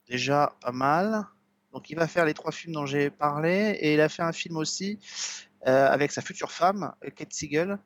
[0.08, 1.26] déjà pas mal.
[1.72, 4.32] Donc il va faire les trois films dont j'ai parlé et il a fait un
[4.32, 4.98] film aussi
[5.66, 7.78] euh, avec sa future femme, Kate Siegel,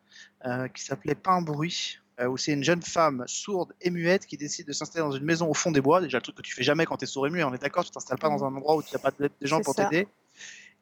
[0.47, 4.27] euh, qui s'appelait Pas un bruit, euh, où c'est une jeune femme sourde et muette
[4.27, 6.43] qui décide de s'installer dans une maison au fond des bois, déjà le truc que
[6.43, 8.29] tu fais jamais quand tu es sourd et muet, on est d'accord, tu t'installes pas
[8.29, 10.07] dans un endroit où tu n'as pas de, des gens pour t'aider,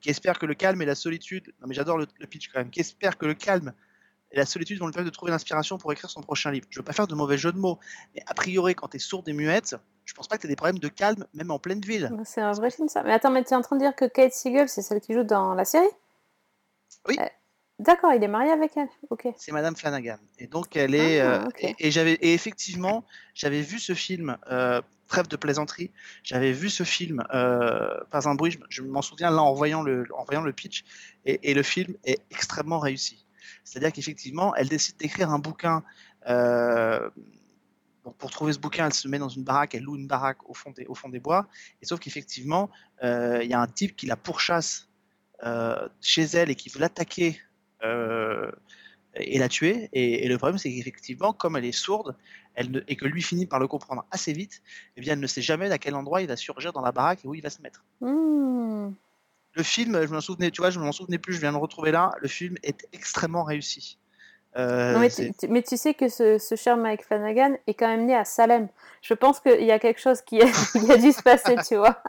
[0.01, 2.59] qui espère que le calme et la solitude, non mais j'adore le, le pitch quand
[2.59, 3.73] même, qui espère que le calme
[4.33, 6.67] et la solitude vont lui permettre de trouver l'inspiration pour écrire son prochain livre.
[6.71, 7.79] Je veux pas faire de mauvais jeu de mots,
[8.15, 10.51] mais a priori quand tu es sourde et muette, je pense pas que tu aies
[10.51, 12.11] des problèmes de calme même en pleine ville.
[12.25, 13.03] C'est un vrai film, ça.
[13.03, 15.13] Mais attends, mais tu es en train de dire que Kate Siegel, c'est celle qui
[15.15, 15.87] joue dans la série?
[17.09, 17.17] Oui.
[17.21, 17.25] Euh,
[17.79, 18.89] D'accord, il est marié avec elle.
[19.09, 19.29] Ok.
[19.37, 20.19] c'est Madame Flanagan.
[20.41, 21.21] Et donc elle est.
[21.21, 24.37] Ah, euh, et, et j'avais et effectivement, j'avais vu ce film.
[24.51, 25.91] euh, Trêve de plaisanterie.
[26.25, 27.25] J'avais vu ce film.
[27.33, 28.51] euh, pas un bruit.
[28.51, 30.85] Je, je m'en souviens là en voyant le en voyant le pitch.
[31.25, 33.25] Et, et le film est extrêmement réussi.
[33.65, 35.83] C'est-à-dire qu'effectivement, elle décide d'écrire un bouquin.
[36.29, 37.11] euh,
[38.19, 40.55] pour trouver ce bouquin, elle se met dans une baraque, elle loue une baraque au
[40.55, 41.47] fond des, bois.
[41.83, 42.71] Et sauf qu'effectivement,
[43.05, 44.89] euh, il y a un type qui la pourchasse
[45.45, 47.39] euh, chez elle et qui veut l'attaquer
[49.15, 49.91] et la tuer.
[49.93, 52.17] Et, le problème, c'est qu'effectivement, comme elle est sourde
[52.57, 54.63] et que lui finit par le comprendre assez vite,
[54.97, 57.25] eh bien, elle ne sait jamais à quel endroit il va surgir dans la baraque
[57.25, 57.85] et où il va se mettre.
[58.01, 58.95] Hmm.
[59.59, 61.61] Le film, je m'en souvenais, tu vois, je m'en souvenais plus, je viens de le
[61.61, 62.13] retrouver là.
[62.21, 63.99] Le film est extrêmement réussi.
[64.57, 67.75] Euh, Non, mais, tu, tu- mais tu sais que ce, ce cher Mike Flanagan est
[67.75, 68.69] quand même né à Salem.
[69.03, 71.75] Je pense qu'il y a quelque chose qui a, qui a dû se passer, tu
[71.77, 72.01] vois.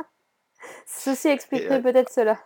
[0.85, 2.39] Ceci expliquerait euh, peut-être cela.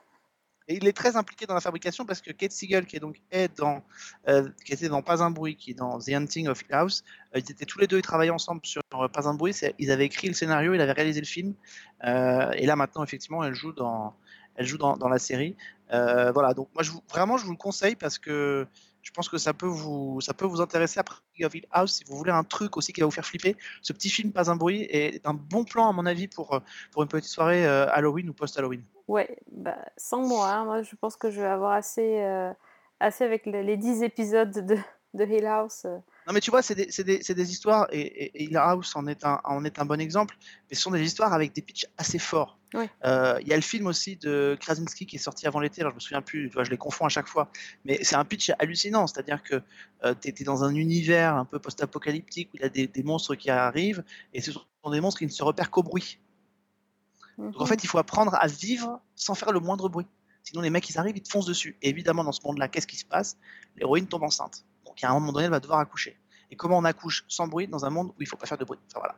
[0.70, 3.18] Et il est très impliqué dans la fabrication parce que Kate Siegel, qui est donc
[3.32, 3.84] est dans,
[4.30, 7.04] euh, qui était dans Pas un bruit, qui est dans The Hunting of Hill House,
[7.36, 9.54] ils étaient tous les deux, ils travaillaient ensemble sur Pas un bruit.
[9.80, 11.54] Ils avaient écrit le scénario, ils avaient réalisé le film.
[12.06, 14.16] et là maintenant, effectivement, elle joue dans,
[14.56, 15.56] elle joue dans, dans la série.
[15.92, 16.54] Euh, voilà.
[16.54, 18.68] Donc moi, je vous, vraiment, je vous le conseille parce que
[19.02, 22.16] je pense que ça peut vous, ça peut vous intéresser après Hill House si vous
[22.16, 23.56] voulez un truc aussi qui va vous faire flipper.
[23.82, 26.62] Ce petit film Pas un bruit est un bon plan à mon avis pour
[26.92, 28.84] pour une petite soirée euh, Halloween ou post-Halloween.
[29.08, 30.66] Ouais, bah, sans moi, hein.
[30.66, 32.54] moi je pense que je vais avoir assez, euh,
[33.00, 34.78] assez avec les, les 10 épisodes de,
[35.14, 35.86] de Hill House.
[36.26, 39.42] Non, mais tu vois, c'est des, histoires, et, et, et Hill House en est, un,
[39.44, 40.38] en est un bon exemple,
[40.70, 42.58] mais ce sont des histoires avec des pitchs assez forts.
[42.74, 42.90] Oui.
[43.06, 45.92] Euh, Il y a le film aussi de Krasinski qui est sorti avant l'été, alors
[45.92, 47.52] je me souviens plus, je les confonds à chaque fois,
[47.86, 49.62] mais c'est un pitch hallucinant, c'est-à-dire que
[50.22, 53.36] tu es, dans un univers un peu post-apocalyptique où il y a des, des monstres
[53.36, 56.20] qui arrivent, et ce sont des monstres qui ne se repèrent qu'au bruit.
[57.38, 57.68] Donc en Mhm.
[57.68, 60.06] fait, il faut apprendre à vivre sans faire le moindre bruit.
[60.44, 61.78] Sinon, les mecs, ils arrivent, ils te foncent dessus.
[61.82, 63.38] Et évidemment, dans ce monde-là, qu'est-ce qui se passe?
[63.78, 64.66] L'héroïne tombe enceinte.
[64.86, 66.18] Donc, à un moment donné, elle va devoir accoucher.
[66.54, 68.64] Et comment on accouche sans bruit dans un monde où il faut pas faire de
[68.64, 69.16] bruit Enfin, voilà.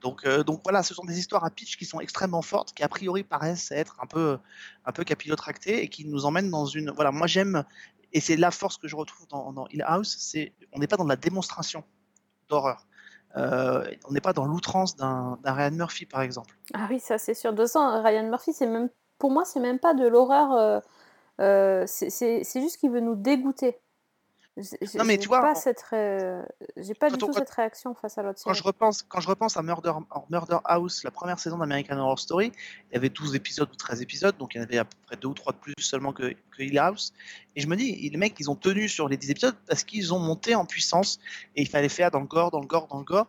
[0.00, 2.82] Donc, euh, donc voilà, ce sont des histoires à pitch qui sont extrêmement fortes, qui
[2.82, 4.38] a priori paraissent être un peu,
[4.86, 6.90] un peu capillotractées et qui nous emmènent dans une.
[6.90, 7.62] Voilà, moi j'aime,
[8.14, 10.96] et c'est la force que je retrouve dans, dans Hill House, c'est on n'est pas
[10.96, 11.84] dans la démonstration
[12.48, 12.86] d'horreur.
[13.36, 16.56] Euh, on n'est pas dans l'outrance d'un Ryan Murphy, par exemple.
[16.72, 17.52] Ah oui, ça c'est sûr.
[17.52, 20.52] De façon, Ryan Murphy, même, pour moi, c'est même pas de l'horreur.
[20.52, 20.80] euh,
[21.40, 23.78] euh, c'est juste qu'il veut nous dégoûter.
[24.96, 26.40] Non, mais tu vois, pas en- cette, ré-
[26.76, 29.28] j'ai pas du Quand tout cette réaction face à l'autre quand je repense, quand je
[29.28, 29.92] repense à Murder,
[30.64, 32.52] House, la première saison d'American Horror Story,
[32.90, 34.96] il y avait 12 épisodes ou 13 épisodes, donc il y en avait à peu
[35.06, 37.12] près 2 ou 3 de plus seulement que, que Hill House.
[37.56, 40.12] Et je me dis, les mecs, ils ont tenu sur les 10 épisodes parce qu'ils
[40.12, 41.18] ont monté en puissance
[41.56, 43.26] et il fallait faire dans le gore, dans le gore, dans le gore.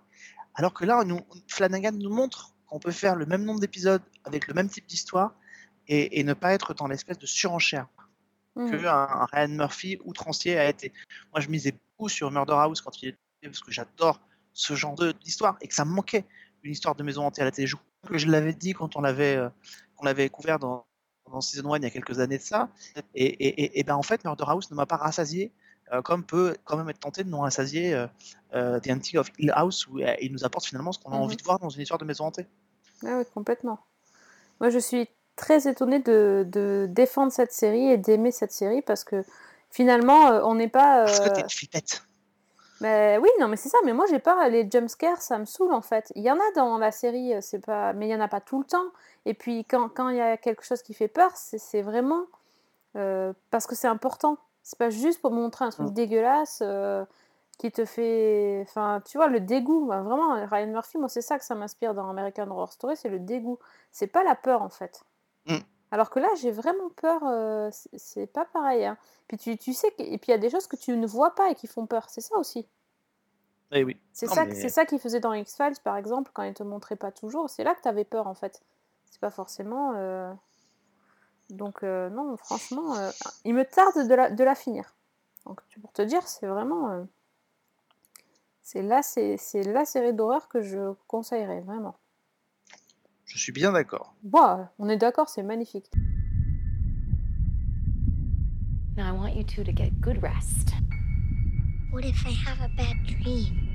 [0.56, 4.48] Alors que là, nous- Flanagan nous montre qu'on peut faire le même nombre d'épisodes avec
[4.48, 5.34] le même type d'histoire
[5.88, 7.88] et, et ne pas être dans l'espèce de surenchère
[8.60, 8.69] Mhm.
[8.72, 10.91] que un, un Ryan Murphy outrancier a été.
[11.32, 14.19] Moi, je misais beaucoup sur Murder House quand il était parce que j'adore
[14.54, 16.26] ce genre d'histoire et que ça me manquait
[16.63, 17.67] une histoire de maison hantée à la télé.
[17.67, 19.50] Je crois que je l'avais dit quand on l'avait euh,
[19.95, 20.86] qu'on l'avait couvert dans,
[21.32, 22.69] dans Season 1 il y a quelques années de ça.
[23.15, 25.52] Et, et, et- et ben en fait, Murder House ne m'a pas rassasié.
[25.91, 28.06] euh, comme peut quand même être tenté de nous rassasier euh,
[28.54, 31.15] euh, The Hunting of Hill House où euh, il nous apporte finalement ce qu'on a
[31.15, 31.22] Mhm.
[31.24, 32.45] envie de voir dans une histoire de maison hantée.
[33.04, 33.80] Ah oui, complètement.
[34.60, 35.08] Moi, je suis
[35.39, 39.23] très étonnée de, de défendre cette série et d'aimer cette série parce que
[39.71, 41.06] finalement, euh, on n'est pas.
[41.06, 42.04] Parce que euh, t'es une flippette.
[42.82, 43.78] Mais oui, non, mais c'est ça.
[43.86, 46.12] Mais moi, j'ai pas les jumpscares, ça me saoule en fait.
[46.15, 48.28] Il y en a dans la série, euh, c'est pas, mais il y en a
[48.28, 48.88] pas tout le temps.
[49.25, 52.25] Et puis quand quand il y a quelque chose qui fait peur, c'est vraiment
[52.95, 54.38] euh, parce que c'est important.
[54.63, 55.93] C'est pas juste pour montrer un truc Mm.
[55.93, 57.04] dégueulasse euh,
[57.58, 59.88] qui te fait, enfin, tu vois, le dégoût.
[59.88, 63.19] Vraiment, Ryan Murphy, moi, c'est ça que ça m'inspire dans American Horror Story, c'est le
[63.19, 63.60] dégoût.
[63.91, 65.04] C'est pas la peur en fait.
[65.49, 65.57] Mm.
[65.91, 67.21] Alors que là, j'ai vraiment peur.
[67.25, 68.85] euh, c'est- c'est pas pareil.
[68.85, 68.97] hein.
[69.27, 71.07] Puis tu, tu sais que, et puis il y a des choses que tu ne
[71.07, 72.09] vois pas et qui font peur.
[72.09, 72.67] C'est ça aussi.
[73.71, 73.99] Eh oui.
[74.13, 76.63] C'est Non, ça, mais- c'est ça qu'ils faisaient dans X-Files, par exemple, quand ils te
[76.63, 77.49] montraient pas toujours.
[77.49, 78.62] C'est là que tu avais peur, en fait.
[79.12, 79.93] C'est pas forcément.
[79.95, 80.31] euh,
[81.51, 83.09] Donc, euh, non, franchement, euh,
[83.43, 84.93] il me tarde de la, de la finir.
[85.47, 86.91] Donc, tu- pour te dire, c'est vraiment.
[86.91, 87.03] euh,
[88.62, 91.95] C'est là, c'est c'est la série d'horreur que je conseillerais, vraiment.
[93.30, 94.13] Je suis bien d'accord.
[94.24, 95.89] Bon, on est d'accord, c'est magnifique.
[98.98, 100.74] Now I want you two to get good rest.
[101.92, 103.70] What if I have a bad dream?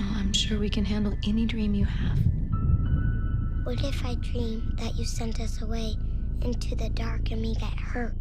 [0.00, 2.18] Oh, I'm sure we can handle any dream you have.
[3.66, 5.96] What if I dream that you sent us away
[6.42, 8.14] into the dark and me get hurt?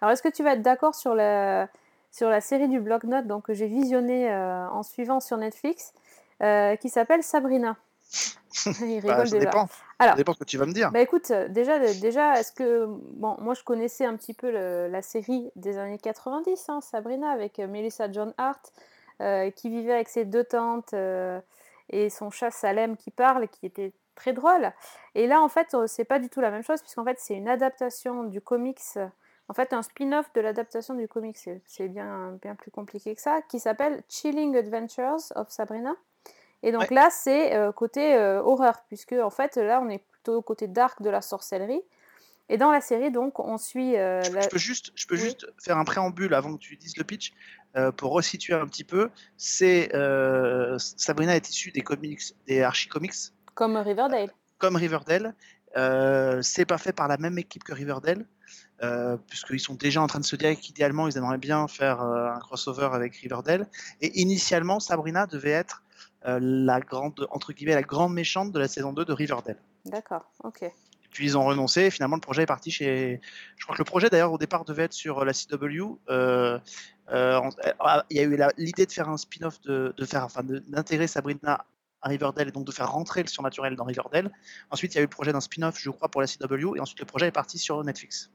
[0.00, 1.68] Alors, est-ce que tu vas être d'accord sur la,
[2.10, 5.92] sur la série du bloc-notes donc, que j'ai visionnée euh, en suivant sur Netflix,
[6.42, 7.76] euh, qui s'appelle Sabrina?
[8.80, 9.38] Il rigole Bah, ça déjà.
[9.50, 9.68] dépend.
[9.98, 10.90] Alors, Ça dépend ce que tu vas me dire.
[10.90, 12.86] Bah écoute, euh, déjà, déjà est-ce que.
[12.86, 17.30] Bon, moi je connaissais un petit peu le- la série des années 90, hein, Sabrina,
[17.30, 18.72] avec euh, Melissa John Hart,
[19.20, 21.40] euh, qui vivait avec ses deux tantes euh,
[21.90, 24.72] et son chat Salem qui parle, qui était très drôle.
[25.14, 27.48] Et là, en fait, c'est pas du tout la même chose, puisqu'en fait, c'est une
[27.48, 28.80] adaptation du comics,
[29.48, 33.20] en fait, un spin-off de l'adaptation du comics, c'est c'est bien, bien plus compliqué que
[33.20, 35.94] ça, qui s'appelle Chilling Adventures of Sabrina.
[36.62, 36.94] Et donc Ouais.
[36.94, 40.66] là, c'est euh, côté euh, horreur, puisque en fait, là, on est plutôt au côté
[40.68, 41.80] dark de la sorcellerie.
[42.48, 45.14] Et dans la série, donc, on suit euh, Je, la- je peux juste, je peux
[45.14, 45.20] Oui.
[45.22, 47.32] juste faire un préambule avant que tu dises le pitch
[47.96, 49.10] pour resituer un petit peu.
[49.36, 49.90] C'est
[50.78, 53.14] Sabrina est issue des comics, des Archie Comics,
[53.54, 54.30] comme Riverdale.
[54.58, 55.34] comme Riverdale.
[56.42, 58.26] C'est pas fait par la même équipe que Riverdale,
[58.82, 62.30] euh, puisqu'ils sont déjà en train de se dire qu'idéalement ils aimeraient bien faire euh,
[62.32, 63.68] un crossover avec Riverdale.
[64.00, 65.84] Et initialement, Sabrina devait être
[66.24, 69.56] la grande, entre guillemets, la grande méchante de la saison 2 de Riverdale.
[69.84, 70.70] D'accord, ok.
[71.10, 73.20] Puis ils ont renoncé et finalement le projet est parti chez.
[73.56, 75.98] Je crois que le projet d'ailleurs au départ devait être sur la CW.
[76.08, 76.58] Euh,
[77.10, 80.42] euh, euh, il y a eu l'idée de faire un spin-off, de, de faire, enfin,
[80.44, 81.64] d'intégrer Sabrina
[82.02, 84.30] à Riverdale et donc de faire rentrer le surnaturel dans Riverdale.
[84.70, 86.80] Ensuite il y a eu le projet d'un spin-off, je crois, pour la CW et
[86.80, 88.30] ensuite le projet est parti sur Netflix.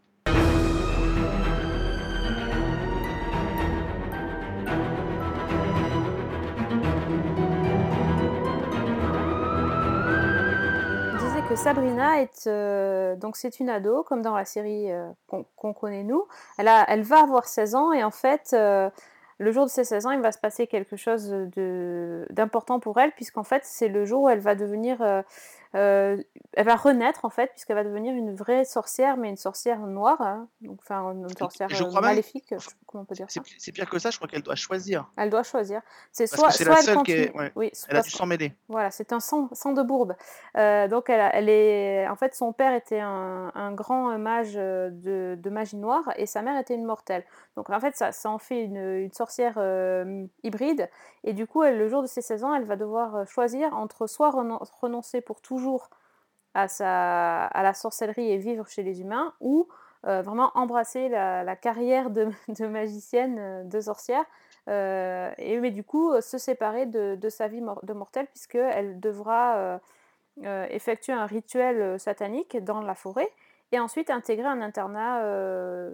[11.56, 16.28] Sabrina est euh, donc c'est une ado comme dans la série euh, qu'on connaît nous.
[16.58, 18.90] Elle a, elle va avoir 16 ans et en fait euh,
[19.38, 21.30] le jour de ses 16 ans, il va se passer quelque chose
[22.30, 25.24] d'important pour elle, puisqu'en fait, c'est le jour où elle va devenir,
[25.76, 26.18] euh,
[26.54, 30.22] elle va renaître en fait, puisqu'elle va devenir une vraie sorcière, mais une sorcière noire,
[30.22, 32.54] hein, donc enfin une sorcière je euh, crois maléfique,
[32.86, 33.42] comment on peut dire ça.
[33.58, 35.12] C'est pire que ça, je crois qu'elle doit choisir.
[35.18, 35.82] Elle doit choisir.
[36.14, 37.52] C'est soit, la elle seule qui est- continue, ouais.
[37.56, 38.54] oui, Elle a du sang mêlé.
[38.70, 40.16] voilà, c'est un sang, sang de bourbe.
[40.58, 44.54] Euh, donc, elle, a- elle est, en fait, son père était un, un grand mage
[44.54, 47.26] de, de magie noire et sa mère était une mortelle.
[47.58, 50.90] Donc, en fait, ça, ça en fait une, une sorcière euh, hybride.
[51.26, 54.06] Et du coup, elle, le jour de ses 16 ans, elle va devoir choisir entre
[54.08, 55.65] soit renon- renoncer pour toujours
[56.56, 59.68] à, la sorcellerie et vivre chez les humains ou
[60.08, 64.24] euh, vraiment embrasser la, carrière de, magicienne, euh, de sorcière.
[64.68, 69.80] Euh, et mais du coup se séparer de, sa vie de mortelle puisqu'elle devra
[70.42, 73.30] effectuer un rituel satanique dans la forêt
[73.72, 75.22] et ensuite intégrer un internat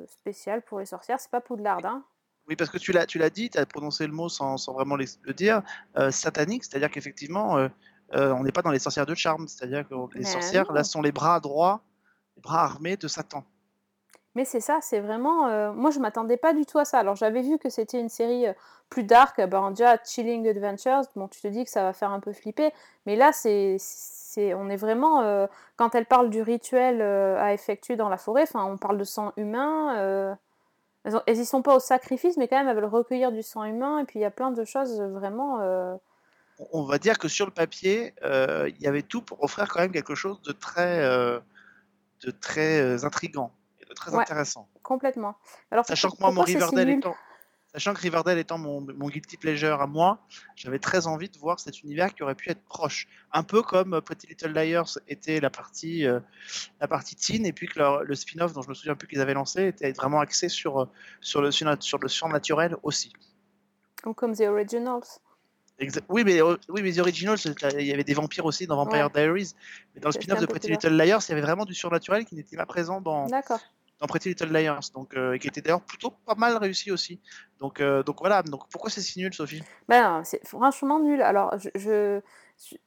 [0.07, 1.19] spécial pour les sorcières.
[1.19, 2.05] C'est pas Poudlard, hein
[2.47, 4.95] Oui, parce que tu l'as, tu l'as dit, tu as prononcé le mot sans, vraiment
[4.95, 5.63] le dire,
[6.09, 7.67] satanique, c'est-à-dire qu'effectivement,
[8.15, 10.73] euh, on n'est pas dans les sorcières de charme, c'est-à-dire que les Mais sorcières, non.
[10.73, 11.81] là, sont les bras droits,
[12.35, 13.43] les bras armés de Satan.
[14.33, 15.47] Mais c'est ça, c'est vraiment.
[15.47, 16.99] euh, moi, je m'attendais pas du tout à ça.
[16.99, 18.53] Alors, j'avais vu que c'était une série euh,
[18.89, 19.41] plus dark.
[19.45, 22.71] Ben, déjà, Chilling Adventures, bon, tu te dis que ça va faire un peu flipper.
[23.05, 23.75] Mais là, c'est.
[23.79, 25.21] c'est on est vraiment.
[25.21, 29.03] euh, quand elle parle du rituel à effectuer dans la forêt, enfin, on parle de
[29.03, 30.37] sang humain.
[31.03, 33.43] elles, ont- elles y sont pas au sacrifice, mais quand même, elles veulent recueillir du
[33.43, 33.99] sang humain.
[33.99, 35.59] Et puis, il y a plein de choses vraiment.
[36.71, 39.79] On- va dire que sur le papier, euh, il y avait tout pour offrir quand
[39.79, 41.39] même quelque chose de très, euh,
[42.23, 44.21] de très euh, intrigant et de très Ouais.
[44.21, 44.69] intéressant.
[44.83, 45.37] complètement.
[45.71, 47.15] Alors, Sachant que moi, mon Riverdale étant,
[47.73, 50.19] sachant que Riverdale étant mon, mon guilty pleasure à moi,
[50.55, 53.99] j'avais très envie de voir cet univers qui aurait pu être proche, un peu comme
[54.01, 56.19] Pretty Little Liars était la partie, euh,
[56.79, 59.21] la partie teen, et puis que leur- le spin-off dont je me souviens plus qu'ils
[59.21, 60.89] avaient lancé était vraiment axé sur
[61.21, 63.13] sur le sur le surnaturel aussi.
[64.05, 65.07] Ou comme The Originals.
[65.81, 68.67] Exa- oui, mais euh, oui, mais The Original, c'est- il y avait des vampires aussi
[68.67, 69.53] dans Vampire Diaries,
[69.95, 72.35] mais dans le spin-off de Pretty Little Liars, il y avait vraiment du surnaturel qui
[72.35, 76.35] n'était pas présent dans Pretty Little Liars, donc euh, et qui était d'ailleurs plutôt pas
[76.35, 77.19] mal réussi aussi.
[77.59, 79.63] Donc euh, donc voilà, donc pourquoi c'est si nul, Sophie?
[79.89, 81.21] Ben c'est franchement nul.
[81.21, 82.19] Alors, je, je,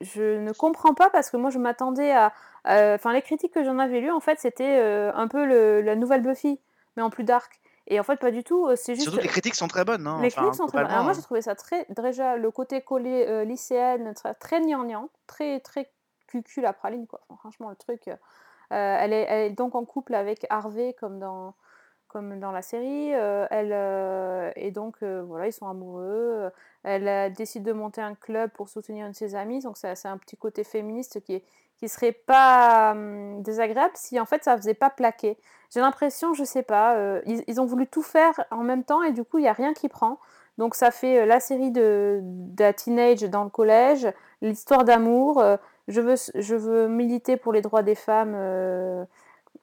[0.01, 2.33] je ne comprends pas parce que moi, je m'attendais à...
[2.69, 4.79] euh, Enfin, les critiques que j'en avais lues, en fait, c'était
[5.15, 6.61] un peu le- la nouvelle Buffy,
[6.97, 7.61] mais en plus dark.
[7.87, 8.67] Et en fait, pas du tout.
[8.67, 9.05] euh, C'est juste...
[9.05, 10.07] Surtout que les critiques sont très bonnes.
[10.07, 10.91] Hein, Les enfin, critiques sont très bonnes.
[10.91, 11.87] Alors moi, j'ai trouvé ça très...
[11.91, 15.91] Déjà, le côté collé euh, lycéenne, très, très gnangnan, très, très
[16.27, 17.21] cucu la praline, quoi.
[17.29, 18.09] Enfin, franchement, le truc...
[18.09, 18.17] euh,
[18.71, 21.55] elle, est, elle est donc en couple avec Harvey, comme dans,
[22.09, 23.15] comme dans la série.
[23.15, 26.51] euh, elle, euh, et donc, euh, voilà, ils sont amoureux.
[26.85, 29.61] Elle euh, décide de monter un club pour soutenir une de ses amies.
[29.61, 31.45] Donc, c'est un petit côté féministe qui, est,
[31.77, 35.37] qui serait pas hum, désagréable si, en fait, ça faisait pas plaquer.
[35.75, 39.03] J'ai l'impression, je sais pas, euh, ils, ils ont voulu tout faire en même temps
[39.03, 40.19] et du coup, il n'y a rien qui prend.
[40.57, 44.09] Donc, ça fait euh, la série de, de teenage dans le collège,
[44.41, 45.41] l'histoire d'amour.
[45.41, 45.57] euh,
[45.89, 48.37] je, veux, je veux militer pour les droits des femmes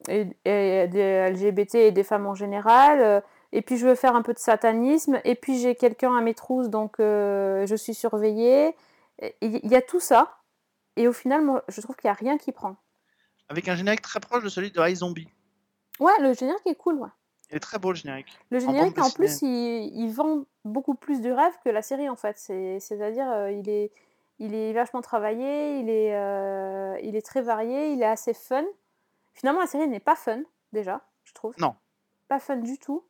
[0.09, 3.23] et, des LGBT et des femmes en général.
[3.53, 5.19] et puis, je veux faire un peu de satanisme.
[5.23, 8.75] Et puis, j'ai quelqu'un à mes trousses, donc je suis surveillée.
[9.41, 10.40] Il y a tout ça.
[10.97, 12.75] Et au final, moi, je trouve qu'il n'y a rien qui prend.
[13.49, 15.29] Avec un générique très proche de celui de iZombie.
[15.99, 17.09] Ouais, le générique est cool, ouais.
[17.49, 18.39] Il est très beau le générique.
[18.49, 22.15] Le générique, en, plus, il, il vend beaucoup plus du rêve que la série, en
[22.15, 22.37] fait.
[22.37, 23.91] C'est- C'est-à-dire, euh, il, est,
[24.39, 28.63] il est vachement travaillé, il est, euh, il est très varié, il est assez fun.
[29.33, 31.53] Finalement, la série n'est pas fun, déjà, je trouve.
[31.57, 31.75] Non.
[32.29, 33.03] Pas fun du tout.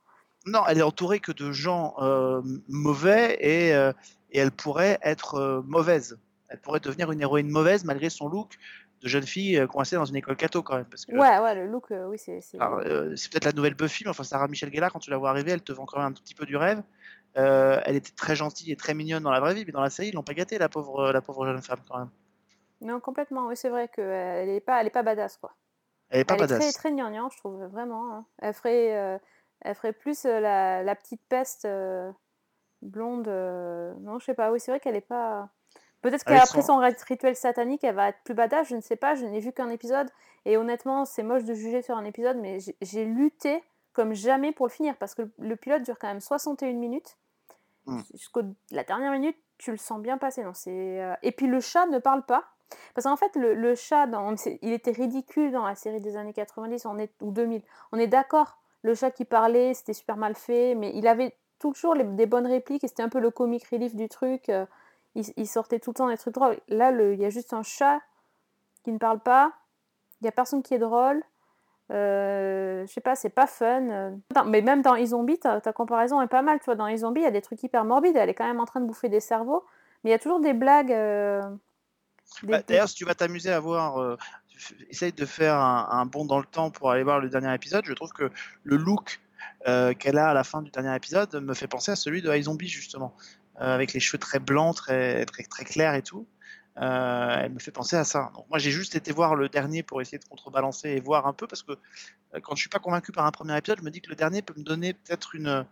[0.48, 3.70] Non, elle est entourée que de gens euh, mauvais et,
[4.32, 6.18] et elle pourrait être mauvaise.
[6.52, 8.58] Elle pourrait devenir une héroïne mauvaise malgré son look
[9.02, 10.86] de jeune fille euh, coincée dans une école catho quand même.
[10.86, 12.42] Parce que, Ouais, ouais, le look, euh, oui, c'est.
[12.42, 15.18] c'est- euh, c'est peut-être la nouvelle Buffy, mais enfin Sarah Michelle Gellar, quand tu la
[15.18, 16.84] vois arriver, elle te vend quand même un tout petit peu du rêve.
[17.38, 19.90] Euh, elle était très gentille et très mignonne dans la vraie vie, mais dans la
[19.90, 22.10] série, ils l'ont pas gâtée, la pauvre, la pauvre jeune femme quand même.
[22.82, 25.56] Non, complètement, oui, c'est vrai qu'elle n'est pas, elle est pas badass, quoi.
[26.10, 26.60] Elle est pas elle est badass.
[26.60, 28.14] très, très gnangnan, je trouve, vraiment.
[28.14, 28.26] hein.
[28.40, 29.20] Elle, ferait,
[29.62, 31.66] elle ferait plus la, la petite peste
[32.82, 33.28] blonde.
[34.02, 35.50] Non, je sais pas, oui, c'est vrai qu'elle est pas.
[36.02, 38.96] Peut-être qu'après son- son rit- rituel satanique, elle va être plus badass, je ne sais
[38.96, 40.08] pas, je n'ai vu qu'un épisode.
[40.46, 43.64] Et honnêtement, c'est moche de juger sur un épisode, mais j'ai- lutté
[43.94, 47.18] comme jamais pour le finir, parce que le, pilote dure quand même 61 minutes.
[47.86, 48.00] Mm.
[48.14, 50.44] Jusqu'à la dernière minute, tu le sens bien passer.
[50.44, 52.46] Non, euh, Et puis le chat ne parle pas.
[52.96, 54.34] Parce qu'en fait, le, le chat, dans...
[54.62, 57.12] il était ridicule dans la série des années 90 on est...
[57.22, 57.62] ou 2000.
[57.92, 61.94] On est d'accord, le chat qui parlait, c'était super mal fait, mais il avait toujours
[61.94, 64.50] les- des bonnes répliques et c'était un peu le comic relief du truc.
[65.16, 66.58] Il, il sortait tout le temps des trucs drôles.
[66.70, 68.00] Là, il y a juste un chat
[68.84, 69.54] qui ne parle pas,
[70.20, 71.22] il n'y a personne qui est drôle.
[71.92, 74.14] Euh, je sais pas, c'est pas fun.
[74.48, 76.60] Mais même dans iZombie, ta, ta comparaison est pas mal.
[76.60, 78.16] Tu vois, dans iZombie, il y a des trucs hyper morbides.
[78.16, 79.66] Elle est quand même en train de bouffer des cerveaux.
[80.04, 80.94] Mais il y a toujours des blagues.
[80.94, 81.42] euh,
[82.44, 84.16] des- Bah, des- D'ailleurs, si tu vas t'amuser à voir, euh,
[84.90, 87.84] essaye de faire un, un bond dans le temps pour aller voir le dernier épisode.
[87.86, 88.32] Je trouve que
[88.64, 89.20] le look
[89.68, 92.34] euh, qu'elle a à la fin du dernier épisode me fait penser à celui de
[92.34, 93.14] iZombie justement,
[93.56, 96.28] avec les cheveux très blancs, très très très clairs et tout.
[96.78, 98.32] Euh, elle me fait penser à ça.
[98.36, 101.34] Donc moi, j'ai juste été voir le dernier pour essayer de contrebalancer et voir un
[101.34, 103.92] peu parce que euh, quand je suis pas convaincu par un premier épisode, je me
[103.92, 105.66] dis que le dernier peut me donner peut-être une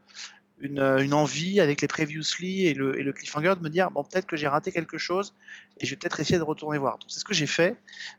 [0.60, 4.26] une, envie avec les previously et le, et le cliffhanger de me dire bon peut-être
[4.26, 5.34] que j'ai raté quelque chose
[5.78, 6.98] et je vais peut-être essayer de retourner voir.
[6.98, 7.78] Donc c'est ce que j'ai fait.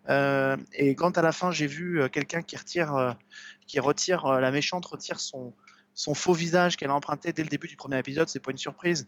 [0.09, 3.13] Euh, et quand à la fin j'ai vu euh, quelqu'un qui retire, euh,
[3.67, 5.53] qui retire euh, la méchante retire son
[5.93, 8.59] son faux visage qu'elle a emprunté dès le début du premier épisode, c'est pas une
[8.59, 9.07] surprise.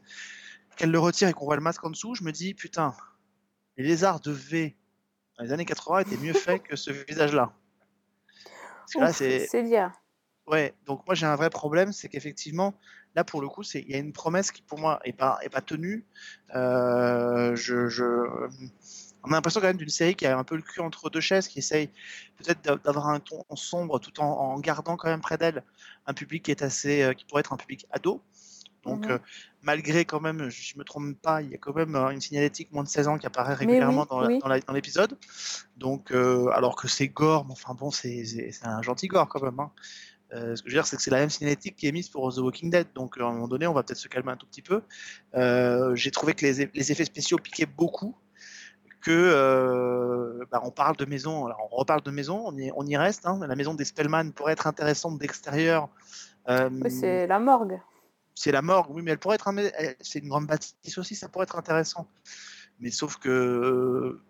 [0.77, 2.95] Qu'elle le retire et qu'on voit le masque en dessous, je me dis putain,
[3.77, 4.77] les lézards de V
[5.39, 7.53] dans les années 80 étaient mieux faits que ce visage-là.
[9.12, 9.93] C'est dire.
[10.47, 12.75] Ouais, donc moi j'ai un vrai problème, c'est qu'effectivement,
[13.14, 15.39] là pour le coup, c'est il y a une promesse qui pour moi est pas
[15.43, 16.05] est pas tenue.
[16.55, 18.05] Euh, je, je,
[19.25, 21.20] on a l'impression quand même d'une série qui a un peu le cul entre deux
[21.20, 21.89] chaises, qui essaye
[22.39, 25.62] peut-être d'a- d'avoir un ton sombre tout en, en gardant quand même près d'elle
[26.07, 28.20] un public qui est assez, euh, qui pourrait être un public ado.
[28.85, 29.18] Donc euh,
[29.62, 32.72] malgré quand même, je me trompe pas, il y a quand même euh, une signalétique
[32.72, 34.61] moins de 16 ans qui apparaît régulièrement oui, dans oui.
[34.74, 35.16] l'épisode.
[35.76, 38.24] Donc euh, alors que c'est gore, mais enfin bon, c'est
[38.64, 39.61] un gentil gore quand même.
[39.61, 39.70] hein.
[40.35, 42.09] Euh, ce que je veux dire, c'est que c'est la même cinétique qui est mise
[42.09, 42.87] pour The Walking Dead.
[42.95, 44.80] Donc, à un moment donné, on va peut-être se calmer un tout petit peu.
[45.95, 48.16] J'ai trouvé que les, les effets spéciaux piquaient beaucoup.
[49.03, 52.87] Que euh, bah, on parle de maison, alors on reparle de maison, on y, on
[52.87, 53.26] y reste.
[53.26, 53.39] hein.
[53.47, 55.89] La maison des Spellman pourrait être intéressante d'extérieur.
[56.49, 57.80] Euh, Oui, c'est la morgue.
[58.35, 59.57] C'est la morgue, oui, mais elle pourrait être un,
[60.01, 62.09] c'est une grande bâtisse aussi, ça pourrait être intéressant.
[62.80, 64.20] Mais sauf que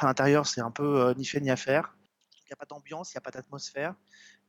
[0.00, 1.94] à l'intérieur, c'est un peu euh, ni fait ni à faire.
[2.34, 3.94] Il n'y a pas d'ambiance, il n'y a pas d'atmosphère.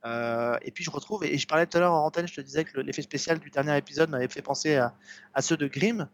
[0.06, 2.42] Euh, et puis je retrouve, et je parlais tout à l'heure en antenne, je te
[2.42, 4.94] disais que le- l'effet spécial du dernier épisode m'avait fait penser à,
[5.42, 6.08] ceux de Grimm,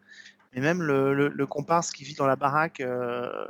[0.53, 3.45] mais même le, comparse qui vit dans la baraque, euh,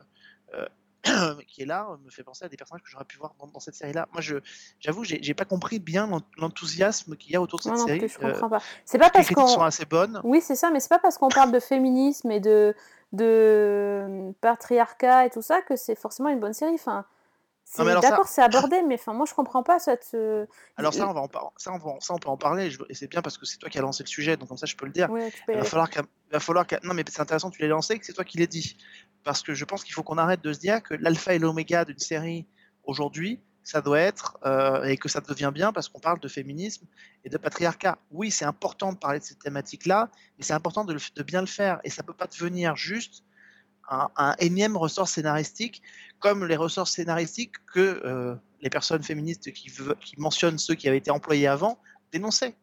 [1.48, 3.60] qui est là, me fait penser à des personnages que j'aurais pu voir dans, dans
[3.60, 4.08] cette série-là.
[4.14, 4.38] Moi, je,
[4.80, 7.86] j'avoue, j'ai, pas compris bien l'en- l'enthousiasme qu'il y a autour de cette Moi non
[7.88, 8.00] série.
[8.00, 8.62] plus, je Euh, comprends pas.
[8.86, 9.64] C'est pas parce critiques sont qu'on.
[9.64, 10.22] assez bonnes.
[10.24, 12.74] Oui, c'est ça, mais c'est pas parce qu'on parle de féminisme et de,
[13.12, 16.76] de patriarcat et tout ça que c'est forcément une bonne série.
[16.76, 17.06] Enfin,
[17.66, 20.12] ça- d'accord, c'est abordé, mais enfin, moi je comprends pas cette.
[20.14, 20.46] euh,
[20.78, 22.80] Alors ça, on va en par- ça, on va ça, on peut en parler, je
[22.90, 24.66] et c'est bien parce que c'est toi qui as lancé le sujet, donc comme ça,
[24.68, 25.10] je peux le dire.
[25.10, 27.98] Ouais, peux Il va falloir il va falloir non mais c'est intéressant tu l'aies lancé,
[28.00, 28.78] que c'est toi qui l'aies dit,
[29.24, 31.86] parce que je pense qu'il faut qu'on arrête de se dire que l'alpha et l'oméga
[31.86, 32.46] d'une série
[32.84, 36.86] aujourd'hui, ça doit être euh, et que ça devient bien parce qu'on parle de féminisme
[37.24, 37.98] et de patriarcat.
[38.12, 41.80] Oui, c'est important de parler de ces thématiques-là, mais c'est important de, bien le faire
[41.84, 43.24] et ça peut pas devenir juste
[43.90, 45.82] un, énième ressort scénaristique
[46.20, 49.70] comme les ressorts scénaristiques que euh, les personnes féministes qui,
[50.00, 51.80] qui mentionnent ceux qui avaient été employés avant
[52.12, 52.56] dénonçaient.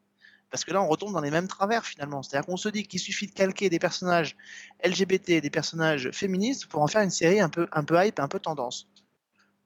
[0.50, 2.22] Parce que là, on retombe dans les mêmes travers finalement.
[2.22, 4.36] C'est-à-dire qu'on se dit qu'il suffit de calquer des personnages
[4.84, 8.28] LGBT, des personnages féministes pour en faire une série un peu, un peu hype, un
[8.28, 8.88] peu tendance.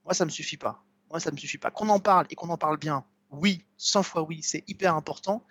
[0.03, 0.83] Moi, ça me suffit pas.
[1.09, 1.71] Moi, ça me suffit pas.
[1.71, 3.03] Qu'on en parle et qu'on en parle bien,
[3.39, 5.43] oui, 100 fois oui, c'est hyper important.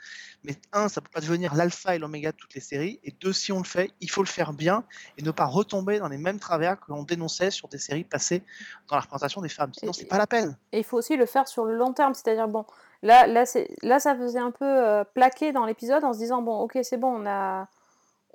[0.45, 3.01] Mais un, ça peut pas devenir l'alpha et l'oméga de toutes les séries.
[3.03, 4.85] Et deux, si on le fait, il faut le faire bien
[5.17, 8.43] et ne pas retomber dans les mêmes travers que l'on dénonçait sur des séries passées
[8.89, 9.73] dans la représentation des femmes.
[9.73, 10.59] Sinon, c'est pas la peine.
[10.73, 12.67] Et il faut aussi le faire sur le long terme, c'est-à-dire, bon,
[13.03, 16.79] là, là, ça faisait un peu euh, plaquer dans l'épisode en se disant, bon, ok,
[16.83, 17.67] c'est bon, on a,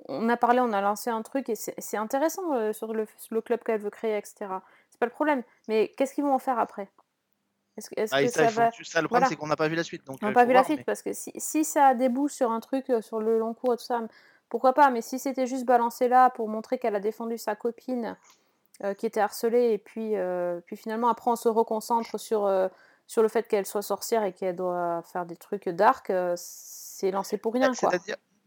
[0.08, 3.06] on a parlé, on a lancé un truc, et c'est, c'est intéressant euh, sur le,
[3.30, 4.34] le club qu'elle veut créer, etc.
[4.90, 5.44] C'est pas le problème.
[5.68, 6.88] Mais qu'est-ce qu'ils vont en faire après?
[7.96, 8.70] Est-ce, Ah, et que ça, ça il faut- va...
[8.70, 9.26] ça, le problème, voilà.
[9.28, 10.06] c'est qu'on n'a pas vu la suite.
[10.06, 12.32] Donc, On n'a euh, pas vu la suite, mais- parce que si, si ça débouche
[12.32, 14.00] sur un truc euh, sur le long cours et tout ça,
[14.48, 18.16] pourquoi pas Mais si c'était juste balancé là pour montrer qu'elle a défendu sa copine
[18.84, 22.50] euh, qui était harcelée, et puis, euh, puis finalement après on se reconcentre sur,
[23.06, 27.36] sur le fait qu'elle soit sorcière et qu'elle doit faire des trucs dark, c'est lancé
[27.38, 27.90] pour rien, quoi.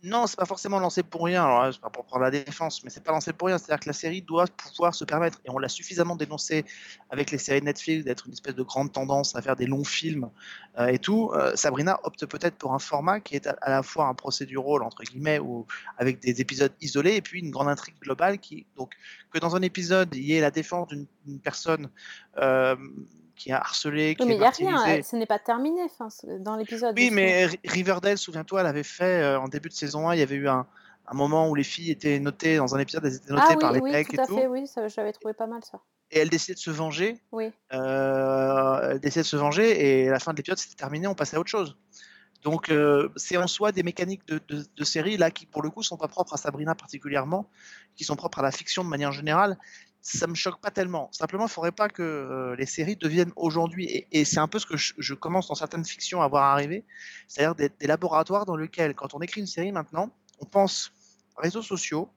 [0.06, 1.46] Non, c'est pas forcément lancé pour rien.
[1.46, 3.58] Alors, là, pas pour prendre la défense, mais c'est pas lancé pour rien.
[3.58, 6.66] C'est-à-dire que la série doit pouvoir se permettre, et on l'a suffisamment dénoncé
[7.10, 10.30] avec les séries Netflix, d'être une espèce de grande tendance à faire des longs films
[10.78, 11.32] euh, et tout.
[11.34, 15.04] Euh, Sabrina opte peut-être pour un format qui est à, la fois un procédural entre
[15.04, 15.66] guillemets, ou
[15.98, 18.96] avec des épisodes isolés, et puis une grande intrigue globale qui, donc,
[19.32, 21.90] que dans un épisode il y ait la défense d'une d'une personne
[22.38, 22.76] euh,
[23.36, 25.82] qui est harcelée, qui Oui, mais est il n'y a rien, ce n'est pas terminé
[25.84, 26.08] enfin,
[26.40, 26.96] dans l'épisode.
[26.98, 30.20] Oui, mais Ri- Riverdale, souviens-toi, elle avait fait euh, en début de saison 1, il
[30.20, 30.66] y avait eu un,
[31.08, 33.72] un moment où les filles étaient notées dans un épisode, elles étaient notées Ah par
[33.72, 35.80] oui, les oui, pecs tout et à tout, fait, oui, j'avais trouvé pas mal ça.
[36.12, 37.20] et elle décidait de se venger.
[37.32, 37.52] Oui.
[37.74, 41.16] euh, elle décidait de se venger et à la fin de l'épisode, c'était terminé, on
[41.16, 41.76] passait à autre chose.
[42.44, 45.70] Donc, euh, c'est en soi des mécaniques de, de, de série là qui, pour le
[45.70, 47.48] coup, sont pas propres à Sabrina particulièrement,
[47.96, 49.58] qui sont propres à la fiction de manière générale
[50.04, 51.10] ça me choque pas tellement.
[51.14, 54.66] Simplement, il faudrait pas que euh, les séries deviennent aujourd'hui, et, c'est un peu ce
[54.66, 56.84] que je, commence dans certaines fictions à voir arriver,
[57.30, 60.92] c'est-à-dire des, laboratoires dans lesquels, quand on écrit une série maintenant, on pense
[61.38, 62.10] réseaux sociaux,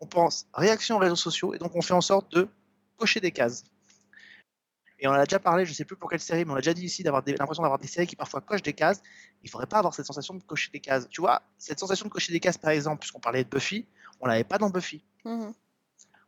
[0.00, 2.48] on pense réaction aux réseaux sociaux, et donc on fait en sorte de
[2.96, 3.64] cocher des cases.
[4.98, 6.60] Et on en a déjà parlé, je sais plus pour quelle série, mais on a
[6.60, 9.02] déjà dit ici d'avoir l'impression d'avoir des séries qui parfois cochent des cases.
[9.42, 11.06] Il faudrait pas avoir cette sensation de cocher des cases.
[11.10, 13.84] Tu vois, cette sensation de cocher des cases, par exemple, puisqu'on parlait de Buffy,
[14.20, 15.04] on l'avait pas dans Buffy.
[15.26, 15.52] Mhm.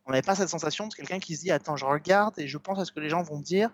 [0.09, 2.57] On n'avait pas cette sensation de quelqu'un qui se dit Attends, je regarde et je
[2.57, 3.69] pense à ce que les gens vont dire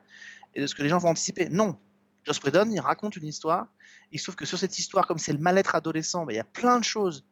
[0.54, 1.48] et de ce que les gens vont anticiper.
[1.48, 1.78] Non.
[2.26, 3.68] Joss Whedon, il raconte une histoire.
[4.12, 6.44] Il se que sur cette histoire, comme c'est le mal-être adolescent, ben, il y a
[6.44, 7.24] plein de choses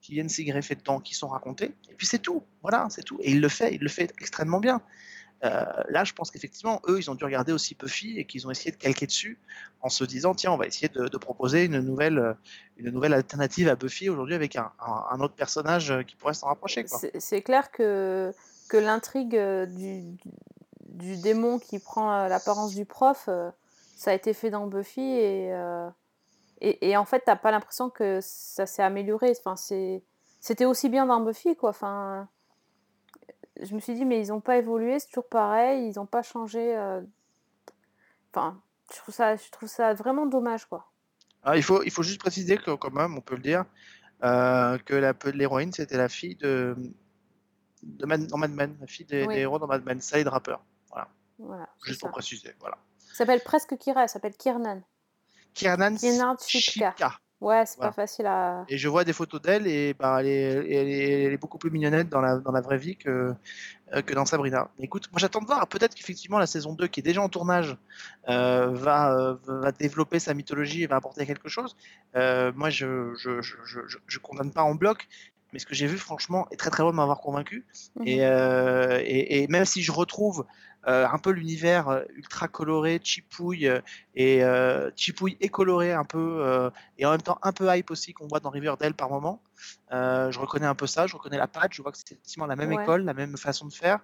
[0.00, 1.74] qui viennent s'y greffer dedans, qui sont racontées.
[1.90, 2.44] Et puis c'est tout.
[2.62, 3.18] Voilà, c'est tout.
[3.20, 4.80] Et il le fait, il le fait extrêmement bien.
[5.44, 8.50] Euh, là, je pense qu'effectivement, eux, ils ont dû regarder aussi Buffy et qu'ils ont
[8.52, 9.38] essayé de calquer dessus
[9.80, 12.34] en se disant tiens, on va essayer de, proposer une nouvelle, euh,
[12.76, 14.70] une nouvelle alternative à Buffy aujourd'hui avec un,
[15.18, 16.84] autre personnage euh, qui pourrait s'en rapprocher.
[17.18, 18.32] C'est clair que,
[18.72, 20.16] que l'intrigue euh, du,
[20.80, 23.50] du démon qui prend euh, l'apparence du prof, euh,
[23.96, 25.52] ça a été fait dans Buffy et,
[26.62, 29.34] et, en fait, t'as pas l'impression que ça s'est amélioré.
[29.38, 31.70] Enfin, c'était aussi bien dans Buffy, quoi.
[31.70, 32.28] Enfin,
[33.60, 36.22] je me suis dit, mais ils ont pas évolué, c'est toujours pareil, ils ont pas
[36.22, 36.74] changé.
[38.32, 38.60] Enfin,
[38.92, 40.90] je trouve ça, je trouve ça vraiment dommage, quoi.
[41.42, 43.64] Ah, il, faut, il faut juste préciser que, quand même, on peut le dire,
[44.24, 46.76] euh, que l'héroïne, c'était la fille de,
[47.82, 49.34] de Mad, dans Mad Men, la fille des, Oui.
[49.34, 50.56] des héros dans Mad Men, Sally Draper.
[51.38, 52.06] Voilà, c'est Juste ça.
[52.06, 52.54] pour préciser.
[52.60, 52.78] Voilà.
[53.10, 54.80] Elle s'appelle presque Kira, elle s'appelle Kiernan.
[55.54, 56.36] Kiernan Kiernan.
[57.40, 57.90] Ouais, c'est Voilà.
[57.90, 58.64] pas facile à.
[58.68, 61.58] Et je vois des photos d'elle et bah, elle, est, elle, est, elle est beaucoup
[61.58, 63.34] plus mignonnette dans la, dans la vraie vie que,
[63.92, 64.70] euh, que dans Sabrina.
[64.78, 65.66] Mais écoute, moi j'attends de voir.
[65.66, 67.76] Peut-être qu'effectivement la saison 2, qui est déjà en tournage,
[68.28, 71.76] euh, va, euh, va développer sa mythologie et va apporter quelque chose.
[72.14, 75.08] Euh, moi je je, je, je, je- je condamne pas en bloc,
[75.52, 77.66] mais ce que j'ai vu franchement est très très loin de m'avoir convaincu.
[77.96, 78.06] Mhm.
[78.06, 80.46] Et, euh, et, et même si je retrouve
[80.88, 83.70] euh, un peu l'univers euh, ultra coloré, chipouille
[84.16, 88.12] et euh, chipouille et coloré un peu et en même temps un peu hype aussi
[88.12, 89.42] qu'on voit dans Riverdale par moment,
[89.90, 92.56] je reconnais un peu ça, je reconnais la patte, je vois que c'est effectivement la
[92.56, 92.82] même Ouais.
[92.82, 94.00] école, la même façon de faire.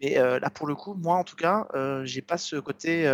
[0.00, 1.68] Mais là pour le coup, moi en tout cas,
[2.04, 3.06] j'ai pas ce côté.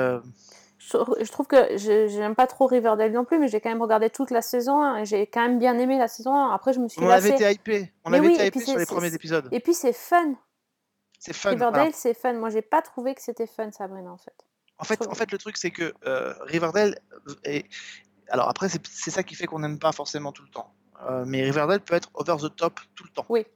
[0.94, 3.82] Euh, Je, trouve que je- j'aime pas trop Riverdale non plus, mais j'ai quand même
[3.82, 6.50] regardé toute la saison 1 et j'ai quand même bien aimé la saison 1.
[6.54, 8.78] Après, je me suis on avait été hypé, on Mais avait oui, été hypé sur
[8.78, 9.48] les premiers épisodes.
[9.52, 10.34] Et puis c'est fun.
[11.18, 11.50] C'est fun.
[11.50, 11.92] Riverdale, voilà.
[11.94, 12.34] c'est fun.
[12.34, 14.34] Moi, j'ai pas trouvé que c'était fun, Sabrina, en fait.
[14.78, 16.98] En fait, en fait, le truc, c'est que euh, Riverdale
[17.44, 17.64] est.
[18.28, 20.72] Alors après, c'est c'est ça qui fait qu'on n'aime pas forcément tout le temps.
[21.08, 23.26] Euh, mais Riverdale peut être over the top tout le temps.
[23.28, 23.46] Oui.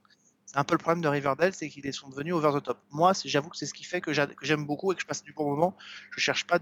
[0.49, 2.79] C'est un peu le problème de Riverdale, c'est qu'ils sont devenus over the top.
[2.91, 5.07] Moi, j'avoue que c'est ce qui fait que j'a- que j'aime beaucoup et que je
[5.07, 5.77] passe du bon moment.
[6.11, 6.59] Je cherche pas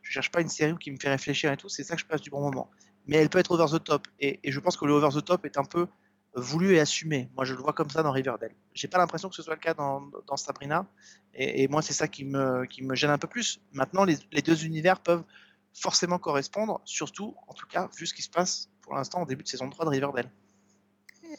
[0.00, 1.68] cherche pas une série qui me fait réfléchir et tout.
[1.68, 2.70] C'est ça que je passe du bon moment.
[3.08, 4.06] Mais elle peut être over the top.
[4.20, 5.88] Et, je pense que le over the top est un peu
[6.36, 7.28] voulu et assumé.
[7.34, 8.52] Moi, je le vois comme ça dans Riverdale.
[8.74, 10.86] J'ai pas l'impression que ce soit le cas dans, Sabrina.
[11.34, 12.64] Et, moi, c'est ça qui me,
[12.94, 13.60] gêne un peu plus.
[13.72, 15.24] Maintenant, les, les deux univers peuvent
[15.74, 19.42] forcément correspondre, surtout, en tout cas, vu ce qui se passe pour l'instant au début
[19.42, 20.30] de saison 3 de Riverdale.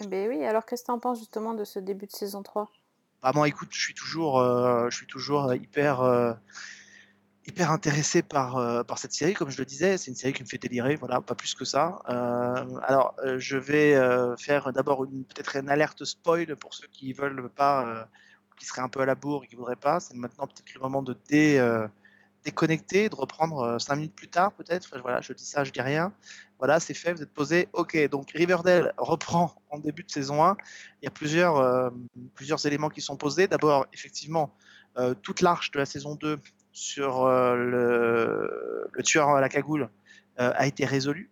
[0.06, 2.70] Ben oui, alors qu'est-ce que t'en penses justement de ce début de saison 3
[3.22, 6.34] Bah, moi, écoute, je suis toujours, euh, je suis toujours euh, hyper, euh,
[7.46, 9.98] hyper intéressé par, par cette série, comme je le disais.
[9.98, 12.02] C'est une série qui me fait délirer, voilà, pas plus que ça.
[12.06, 13.96] Alors, je vais
[14.38, 18.10] faire d'abord peut-être une alerte spoil pour ceux qui veulent pas,
[18.58, 20.02] qui seraient un peu à la bourre et qui voudraient pas.
[20.02, 21.58] C'est maintenant peut-être le moment de dé,
[22.48, 24.98] déconnecter, de reprendre euh, cinq minutes plus tard, peut-être.
[25.02, 26.14] Voilà, je dis ça, je dis rien.
[26.60, 27.68] Voilà, c'est fait, vous êtes posé.
[27.74, 30.56] Ok, donc Riverdale reprend en début de saison 1.
[31.02, 31.90] Il y a plusieurs, euh,
[32.36, 33.48] plusieurs éléments qui sont posés.
[33.48, 34.54] D'abord, effectivement,
[34.98, 36.40] euh, toute l'arche de la saison 2
[36.72, 39.90] sur le, tueur à la cagoule
[40.38, 41.32] a été résolue.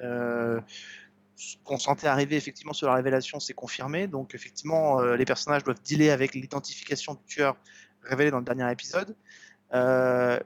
[0.00, 4.06] Ce qu'on sentait arriver effectivement sur la révélation, c'est confirmé.
[4.06, 7.56] Donc effectivement, les personnages doivent dealer avec l'identification du tueur
[8.04, 9.16] révélé dans le dernier épisode.
[9.74, 10.38] Euh,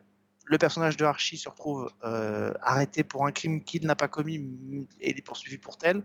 [0.46, 4.36] le personnage de Archie se retrouve euh, arrêté pour un crime qu'il n'a pas commis
[4.36, 6.02] m- et il est poursuivi pour tel.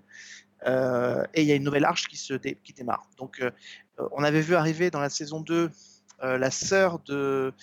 [0.68, 3.08] Euh, et il y a une nouvelle arche qui, se démarre.
[3.18, 3.44] Donc
[4.12, 5.70] on avait vu arriver dans la saison 2
[6.24, 7.54] euh, la sœur de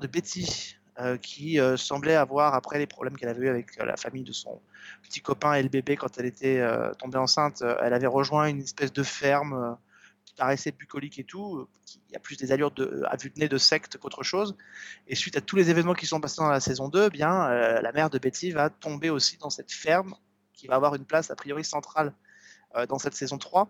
[0.00, 0.76] de Betty
[1.22, 4.60] qui semblait avoir après les problèmes qu'elle avait eu avec la famille de son
[5.02, 6.64] petit copain et le bébé quand elle était
[6.98, 9.76] tombée enceinte, elle avait rejoint une espèce de ferme
[10.36, 13.48] paraissait bucolique et tout, euh, qui a plus des allures de, à vue de nez
[13.48, 14.56] de secte qu'autre chose.
[15.08, 17.46] Et suite à tous les événements qui sont passés dans la saison 2, eh bien
[17.46, 20.14] euh, la mère de Betty va tomber aussi dans cette ferme
[20.52, 22.12] qui va avoir une place a priori centrale
[22.76, 23.68] euh, dans cette saison 3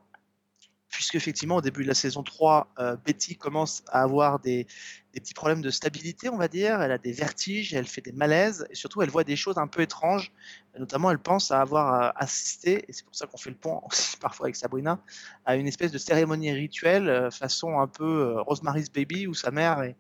[0.95, 4.67] puisque effectivement au début de la saison 3, euh, Betty commence à avoir des,
[5.13, 6.81] petits problèmes de stabilité, on va dire.
[6.81, 9.67] Elle a des vertiges, elle fait des malaises, et surtout elle voit des choses un
[9.67, 10.33] peu étranges.
[10.79, 13.81] Notamment, elle pense à avoir euh, assisté, et c'est pour ça qu'on fait le pont
[13.91, 15.01] aussi parfois avec Sabrina,
[15.45, 19.83] à une espèce de cérémonie rituelle euh, façon un peu Rosemary's Baby, où sa mère
[19.83, 19.97] et,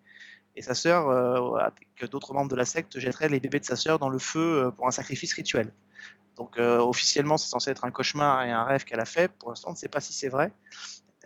[0.57, 1.11] et sa sœur,
[1.59, 4.71] avec d'autres membres de la secte, jetteraient les bébés de sa sœur dans le feu
[4.77, 5.73] pour un sacrifice rituel.
[6.37, 9.29] Donc euh, officiellement, c'est censé être un cauchemar et un rêve qu'elle a fait.
[9.29, 10.53] Pour l'instant, on ne sait pas si c'est vrai.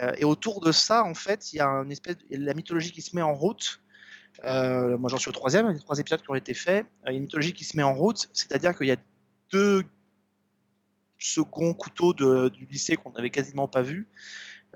[0.00, 2.92] Euh, et autour de ça, en fait, il y a une espèce de- la mythologie
[2.92, 3.80] qui se met en route.
[4.44, 6.86] Euh, moi, j'en suis au troisième, il y a trois épisodes qui ont été faits.
[7.04, 8.96] Il y a une mythologie qui se met en route, c'est-à-dire qu'il y a
[9.50, 9.84] deux
[11.18, 13.82] seconds couteaux du lycée qu'on n'avait quasiment pas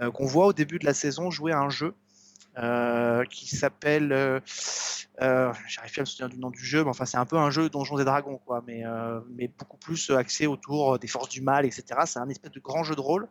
[0.00, 1.94] euh, qu'on voit au début de la saison jouer à un jeu
[2.58, 4.12] euh, qui s'appelle.
[4.12, 4.40] Euh,
[5.20, 7.36] euh, J'arrive plus à me souvenir du nom du jeu, mais enfin, c'est un peu
[7.36, 11.28] un jeu Donjons et Dragons, quoi, mais, euh, mais beaucoup plus axé autour des forces
[11.28, 12.00] du mal, etc.
[12.06, 13.28] C'est un espèce de grand jeu de rôle.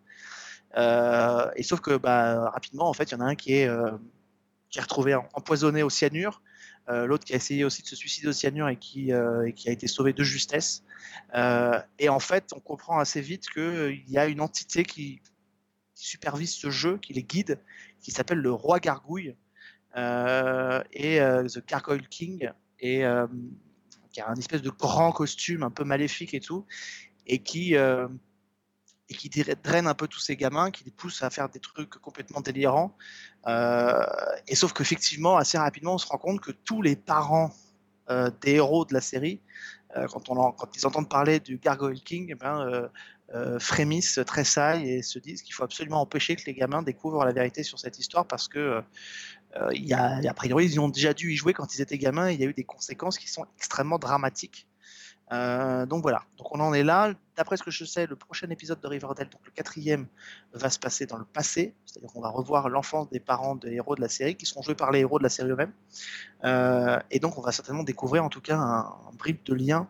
[0.78, 3.68] Euh, et sauf que bah, rapidement, en fait, il y en a un qui est,
[3.68, 3.92] euh,
[4.70, 6.42] qui est retrouvé em- empoisonné au cyanure,
[6.90, 9.54] euh, l'autre qui a essayé aussi de se suicider au cyanure et qui, euh, et
[9.54, 10.84] qui a été sauvé de justesse.
[11.36, 15.22] Euh, et en fait, on comprend assez vite qu'il y a une entité qui
[15.96, 17.60] supervise ce jeu, qui les guide,
[18.02, 19.36] qui s'appelle le roi gargouille
[19.98, 22.50] euh, et euh, The Gargoyle King,
[22.80, 23.28] et euh,
[24.12, 26.66] qui a un espèce de grand costume un peu maléfique et tout,
[27.28, 31.30] et qui, et qui dra- draine un peu tous ces gamins, qui les pousse à
[31.30, 32.98] faire des trucs complètement délirants.
[34.48, 37.54] Et sauf qu'effectivement, assez rapidement, on se rend compte que tous les parents
[38.42, 39.40] des héros de la série,
[40.10, 42.90] quand, on quand ils entendent parler du Gargoyle King, eh ben,
[43.34, 47.32] euh, frémissent, tressaillent et se disent qu'il faut absolument empêcher que les gamins découvrent la
[47.32, 48.84] vérité sur cette histoire parce que
[49.58, 52.34] euh, y a priori, ils ont déjà dû y jouer quand ils étaient gamins et
[52.34, 54.68] il y a eu des conséquences qui sont extrêmement dramatiques.
[55.32, 57.14] Euh, donc voilà, donc on en est là.
[57.38, 60.08] D'après ce que je sais, le prochain épisode de Riverdale, donc le quatrième,
[60.54, 63.96] va se passer dans le passé, c'est-à-dire qu'on va revoir l'enfance des parents des héros
[63.96, 65.72] de la série, qui seront joués par les héros de la série eux-mêmes.
[66.44, 69.88] Euh, et donc on va certainement découvrir en tout cas un, un bribe de lien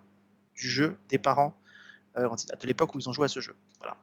[0.55, 1.55] du jeu des parents
[2.17, 3.55] euh, de l'époque où ils ont joué à ce jeu.
[3.79, 3.97] Voilà.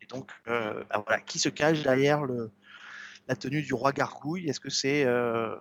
[0.00, 2.50] Et donc, euh, bah voilà, qui se cache derrière le,
[3.28, 4.48] la tenue du roi gargouille?
[4.48, 5.56] Est-ce que c'est euh,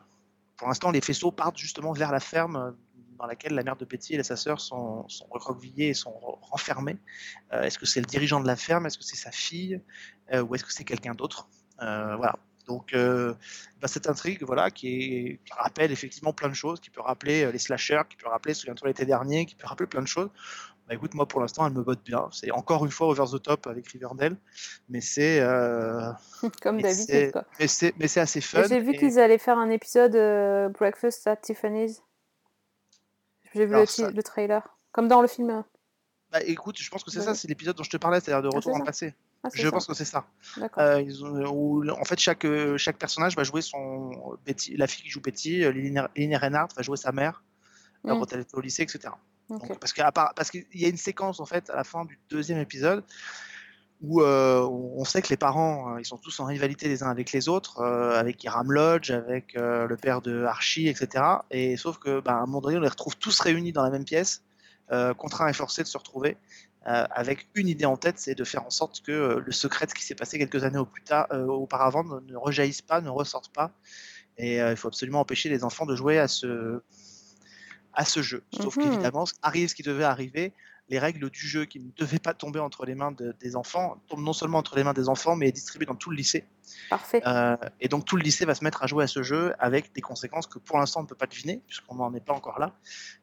[0.58, 2.76] pour l'instant, les faisceaux partent justement vers la ferme
[3.18, 6.38] dans laquelle la mère de Betty et sa sœur sont, sont recroquevillées et sont re-
[6.42, 6.98] renfermées?
[7.52, 8.86] Est-ce que c'est le dirigeant de la ferme?
[8.86, 9.82] Est-ce que c'est sa fille?
[10.34, 11.48] Ou est-ce que c'est quelqu'un d'autre?
[11.80, 12.36] Voilà.
[12.68, 17.52] Donc, bah, cette intrigue, voilà, qui, qui rappelle effectivement plein de choses, qui peut rappeler
[17.52, 20.30] les slashers, qui peut rappeler Souviens-toi l'été dernier, qui peut rappeler plein de choses.
[20.88, 22.28] Bah, écoute, moi pour l'instant, elle me botte bien.
[22.32, 24.38] C'est encore une fois over the top avec Riverdale,
[24.90, 26.12] mais c'est euh,
[26.62, 27.46] Comme d'habitude, quoi.
[27.60, 28.64] mais c'est assez fun.
[28.70, 32.04] J'ai vu et- qu'ils allaient faire un épisode euh, Breakfast at Tiffany's.
[33.54, 34.62] J'ai vu le, ça- le trailer.
[34.92, 35.50] Comme dans le film.
[35.50, 35.62] euh.
[36.32, 37.26] Bah, écoute, je pense que c'est Ouais.
[37.26, 38.86] ça, c'est l'épisode dont je te parlais, c'est-à-dire de Ah, retour le ça.
[38.86, 39.14] passé.
[39.44, 39.72] Ah, Je ça.
[39.72, 40.26] pense que c'est ça.
[40.58, 40.84] D'accord.
[40.84, 44.12] Euh, ils ont, où, en fait, chaque, euh, chaque personnage va jouer son.
[44.46, 47.44] Betty, la fille qui joue Betty, euh, Lily Reinhardt va jouer sa mère
[48.06, 48.20] euh, Mm.
[48.20, 49.10] quand elle était au lycée, etc.
[49.50, 53.04] Donc, parce qu'il y a une séquence en fait à la fin du deuxième épisode
[54.02, 57.10] où euh, on sait que les parents euh, ils sont tous en rivalité les uns
[57.10, 61.24] avec les autres, euh, avec Hiram Lodge, avec euh, le père de Archie, etc.
[61.52, 63.90] Et sauf que bah, à un moment donné on les retrouve tous réunis dans la
[63.90, 64.44] même pièce,
[65.18, 66.38] contraints et forcés de se retrouver.
[66.84, 70.14] avec une idée en tête, c'est de faire en sorte que le secret qui s'est
[70.14, 73.72] passé quelques années au plus tard, auparavant ne, ne rejaillisse pas, ne ressorte pas.
[74.38, 76.82] Et il faut absolument empêcher les enfants de jouer à ce,
[77.96, 78.44] à ce jeu.
[78.52, 78.84] Sauf Mhm.
[78.84, 80.54] qu'évidemment, arrive ce qui devait arriver,
[80.88, 84.00] les règles du jeu qui ne devaient pas tomber entre les mains de- des enfants
[84.08, 86.46] tombent non seulement entre les mains des enfants, mais est distribué dans tout le lycée.
[86.92, 87.24] Parfait.
[87.26, 89.94] Euh, et donc tout le lycée va se mettre à jouer à ce jeu avec
[89.94, 92.60] des conséquences que pour l'instant on ne peut pas deviner, puisqu'on n'en est pas encore
[92.60, 92.76] là,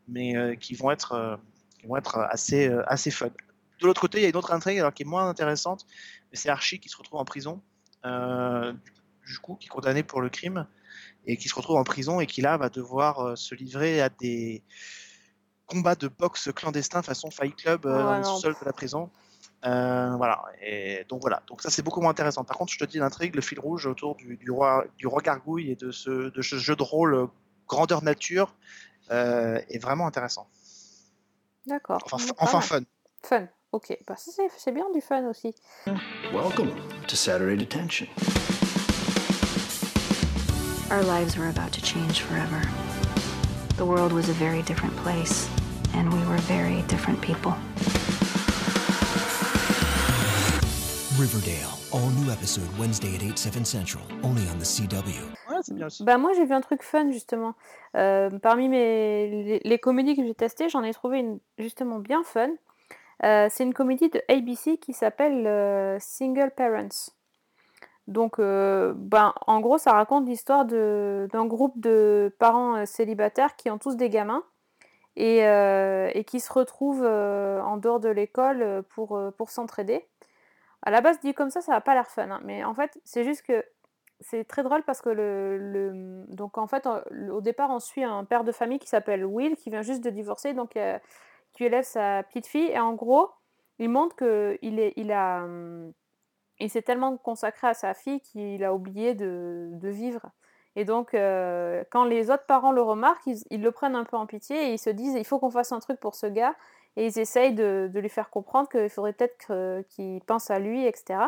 [0.08, 1.36] mais euh, qui vont être, euh,
[1.78, 3.28] qui vont être assez, assez fun.
[3.80, 5.86] De l'autre côté, il y a une autre intrigue alors, qui est moins intéressante,
[6.32, 7.60] mais c'est Archie qui se retrouve en prison,
[8.04, 10.66] du coup, qui est condamné pour le crime,
[11.26, 14.08] et qui se retrouve en prison et qui là va devoir euh, se livrer à
[14.08, 14.62] des
[15.66, 18.34] combats de boxe clandestins façon Fight Club euh, le non.
[18.34, 19.10] sous-sol de la prison.
[19.64, 22.42] Euh, voilà, et donc voilà, donc ça c'est beaucoup moins intéressant.
[22.42, 25.22] Par contre, je te dis l'intrigue, le fil rouge autour du, du roi, du roi
[25.22, 27.26] gargouille et de ce, de ce jeu de rôle euh,
[27.68, 28.56] grandeur nature
[29.12, 30.48] euh, est vraiment intéressant.
[31.66, 32.02] D'accord.
[32.04, 32.66] Enfin, enfin mal.
[32.66, 32.80] fun.
[33.22, 33.48] Fun.
[33.70, 33.96] Ok.
[34.06, 35.54] Bah, c'est bien du fun aussi.
[36.32, 36.72] Welcome
[37.06, 38.08] to Saturday Detention.
[40.92, 42.60] Our lives were about to change forever.
[43.78, 45.48] The world was a very different place,
[45.94, 47.54] and we were very different people.
[51.18, 56.04] Riverdale, all new episode Wednesday at 8, 7 central, only on the CW.
[56.04, 57.54] Bah moi j'ai vu un truc fun justement.
[57.96, 62.22] Euh, parmi mes les, les comédies que j'ai testées, j'en ai trouvé une justement bien
[62.22, 62.50] fun.
[63.24, 67.12] Euh, c'est une comédie de ABC qui s'appelle euh, Single Parents.
[68.08, 73.70] Donc, euh, ben, en gros, ça raconte l'histoire d'un groupe de parents euh, célibataires qui
[73.70, 74.42] ont tous des gamins
[75.16, 80.06] et, euh, qui se retrouvent en dehors de l'école pour, s'entraider.
[80.82, 83.00] À la base, dit comme ça, ça n'a pas l'air fun, hein, mais en fait,
[83.04, 83.64] c'est juste que
[84.20, 86.88] c'est très drôle parce que le, le- donc en fait,
[87.30, 90.10] au départ, on suit un père de famille qui s'appelle Will, qui vient juste de
[90.10, 90.76] divorcer, donc
[91.52, 93.30] qui élève sa petite fille, et en gros,
[93.78, 95.92] il montre que il est, il a, hum,
[96.60, 100.30] il s'est tellement consacré à sa fille qu'il a oublié de, de vivre.
[100.76, 104.16] Et donc, euh, quand les autres parents le remarquent, ils, ils le prennent un peu
[104.16, 106.54] en pitié et ils se disent il faut qu'on fasse un truc pour ce gars.
[106.96, 110.84] Et ils essayent de, de lui faire comprendre qu'il faudrait peut-être qu'il pense à lui,
[110.84, 111.20] etc.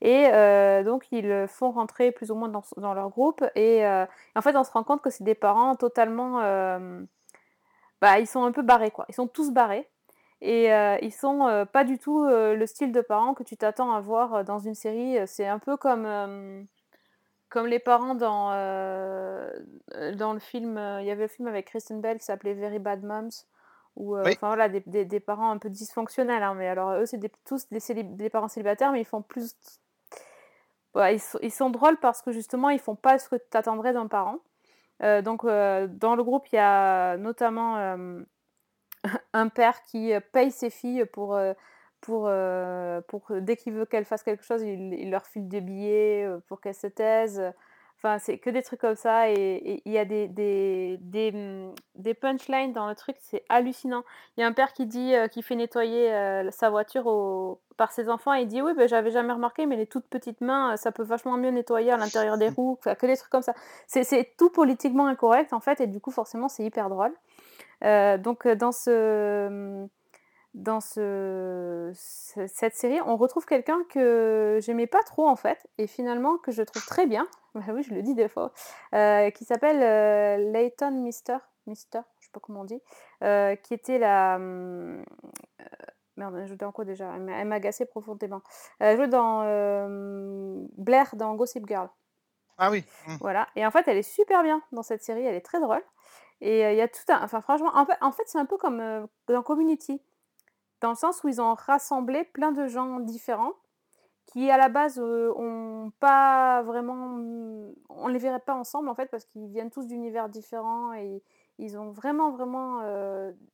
[0.00, 3.44] Et euh, donc, ils le font rentrer plus ou moins dans, dans leur groupe.
[3.54, 4.04] Et euh,
[4.34, 6.40] en fait, on se rend compte que c'est des parents totalement.
[8.00, 9.06] bah, ils sont un peu barrés, quoi.
[9.08, 9.88] Ils sont tous barrés.
[10.44, 13.56] Et euh, ils sont euh, pas du tout euh, le style de parents que tu
[13.56, 15.16] t'attends à voir euh, dans une série.
[15.28, 16.66] C'est un peu comme,
[17.48, 18.50] comme les parents dans,
[20.16, 20.78] dans le film.
[21.00, 23.30] Il y avait le film avec Kristen Bell qui s'appelait Very Bad Moms.
[23.94, 24.32] Où, Oui.
[24.32, 26.42] enfin, voilà, des, des- des parents un peu dysfonctionnels.
[26.42, 29.54] hein, mais alors, eux, c'est des- tous des, parents célibataires, mais ils font plus.
[30.96, 33.92] Ils, sont, ils sont drôles parce que justement, ils font pas ce que tu t'attendrais
[33.92, 34.38] d'un parent.
[35.00, 37.96] Donc, dans le groupe, il y a notamment
[39.32, 41.54] un père qui euh, paye ses filles pour, euh,
[42.00, 45.60] pour, euh, pour dès qu'il veut qu'elles fassent quelque chose, il, il leur file des
[45.60, 47.42] billets pour qu'elles se taisent.
[47.98, 49.30] Enfin, c'est que des trucs comme ça.
[49.30, 54.02] Et il y a des, des, des, hum, des punchlines dans le truc, c'est hallucinant.
[54.36, 57.92] Il y a un père qui dit euh, fait nettoyer euh, sa voiture au- par
[57.92, 60.76] ses enfants et il dit Oui, ben, j'avais jamais remarqué, mais les toutes petites mains,
[60.76, 62.76] ça peut vachement mieux nettoyer à l'intérieur des roues.
[62.80, 63.54] Enfin, que des trucs comme ça.
[63.86, 67.12] C'est c'est tout politiquement incorrect en fait, et du coup, forcément, c'est hyper drôle.
[67.84, 69.86] Euh, donc, euh, dans ce
[70.54, 75.86] dans ce, ce- cette série, on retrouve quelqu'un que j'aimais pas trop en fait, et
[75.86, 78.52] finalement que je trouve très bien, bah oui, je le dis des fois,
[78.94, 82.82] euh, qui s'appelle euh, Leighton Mister, Mister, je sais pas comment on dit,
[83.24, 84.36] euh, qui était la.
[84.36, 85.04] hum,
[86.16, 87.10] merde, jouait dans quoi déjà?
[87.14, 88.42] Elle m'a agacée profondément.
[88.78, 89.42] Elle jouait dans
[90.76, 91.88] Blair dans Gossip Girl.
[92.58, 92.84] Ah oui.
[93.08, 93.16] mm.
[93.20, 93.48] Voilà.
[93.56, 95.24] Et en fait, elle est super bien dans cette série.
[95.24, 95.82] Elle est très drôle.
[96.42, 97.22] Et il y a tout un.
[97.22, 100.02] Enfin, franchement, en fait, c'est un peu comme euh, dans Community.
[100.80, 103.52] Dans le sens où ils ont rassemblé plein de gens différents
[104.26, 107.16] qui, à la base, euh, ont pas vraiment.
[107.90, 111.22] On les verrait pas ensemble, en fait, parce qu'ils viennent tous d'univers différents et
[111.58, 112.82] ils ont vraiment, vraiment.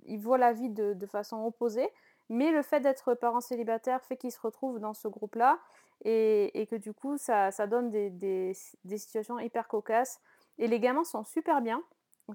[0.07, 1.91] ils voient la vie de, façon opposée.
[2.30, 5.59] Mais le fait d'être parents célibataires fait qu'ils se retrouvent dans ce groupe-là
[6.05, 10.20] et, que du coup, ça, ça donne des- des situations hyper cocasses.
[10.59, 11.82] Et les gamins sont super bien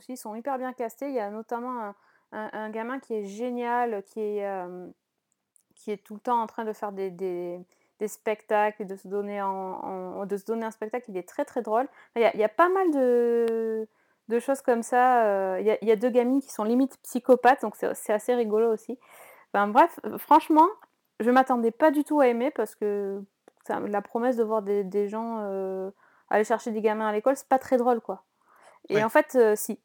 [0.09, 1.07] ils sont hyper bien castés.
[1.07, 1.93] Il y a notamment
[2.31, 4.87] un, gamin qui est génial, qui est, euh,
[5.75, 7.59] qui est tout le temps en train de faire des,
[8.07, 11.05] spectacles, de se, donner de se donner un spectacle.
[11.09, 11.87] Il est très très drôle.
[12.15, 13.87] Il y a, pas mal de,
[14.39, 15.25] choses comme ça.
[15.25, 18.97] euh, Il y, a, deux gamines qui sont limite psychopathes, donc c'est assez rigolo aussi.
[19.53, 20.67] Bref, franchement,
[21.19, 23.21] je m'attendais pas du tout à aimer parce que
[23.69, 25.91] la promesse de voir des, des gens euh,
[26.29, 28.23] aller chercher des gamins à l'école, c'est pas très drôle quoi.
[28.89, 29.03] Et Ouais.
[29.03, 29.79] en fait, euh, si.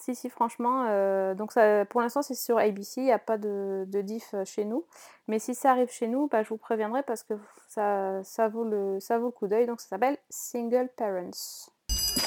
[0.00, 0.86] Si, si, franchement.
[0.88, 3.00] euh, donc, ça, pour l'instant, c'est sur ABC.
[3.00, 4.84] Il n'y a pas de, de diff euh, chez nous.
[5.26, 7.34] Mais si ça arrive chez nous, bah, je vous préviendrai parce que
[7.68, 9.66] ça, ça, vaut, le, ça vaut le coup d'œil.
[9.66, 11.30] Donc, ça s'appelle Single Parents.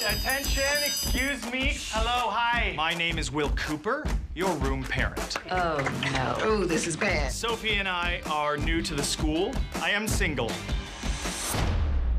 [0.06, 1.72] Attention, excuse me.
[1.93, 2.76] Hello, hi.
[2.76, 4.04] My name is Will Cooper,
[4.36, 5.38] your room parent.
[5.52, 5.78] Oh
[6.14, 6.36] no.
[6.43, 7.32] Oh, this is bad.
[7.32, 9.52] Sophie and I are new to the school.
[9.82, 10.49] I am single.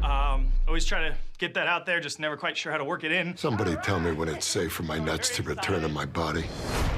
[0.03, 3.05] Um, always try to get that out there, just never quite sure how to work
[3.05, 3.37] it in.
[3.37, 6.45] Somebody tell me when it's safe for my nuts to return to my body.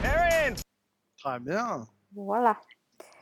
[0.02, 0.62] Parents!
[1.22, 1.86] Très bien.
[2.14, 2.56] Voilà.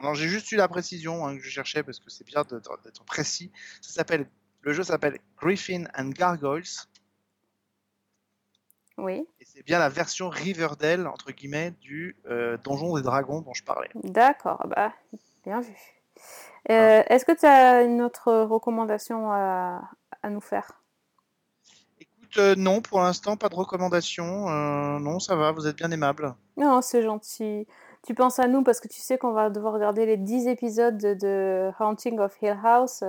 [0.00, 3.04] Alors j'ai juste eu la précision hein, que je cherchais parce que c'est bien d'être
[3.04, 3.50] précis.
[3.80, 4.26] Ça s'appelle,
[4.60, 6.86] le jeu s'appelle Griffin and Gargoyles
[8.98, 9.24] Oui.
[9.40, 13.62] et c'est bien la version Riverdale entre guillemets du euh, Donjon des Dragons dont je
[13.62, 13.90] parlais.
[13.94, 14.64] D'accord.
[14.68, 14.92] Bah,
[15.44, 15.74] bien vu.
[16.70, 19.82] Euh, Est-ce que tu as une autre recommandation à,
[20.22, 20.82] à nous faire?
[22.00, 24.48] Écoute, euh, non pour l'instant pas de recommandation.
[24.48, 26.34] Euh, non ça va, vous êtes bien aimable.
[26.56, 27.66] Non, c'est gentil.
[28.06, 30.98] Tu penses à nous parce que tu sais qu'on va devoir regarder les 10 épisodes
[30.98, 33.04] de, Haunting of Hill House.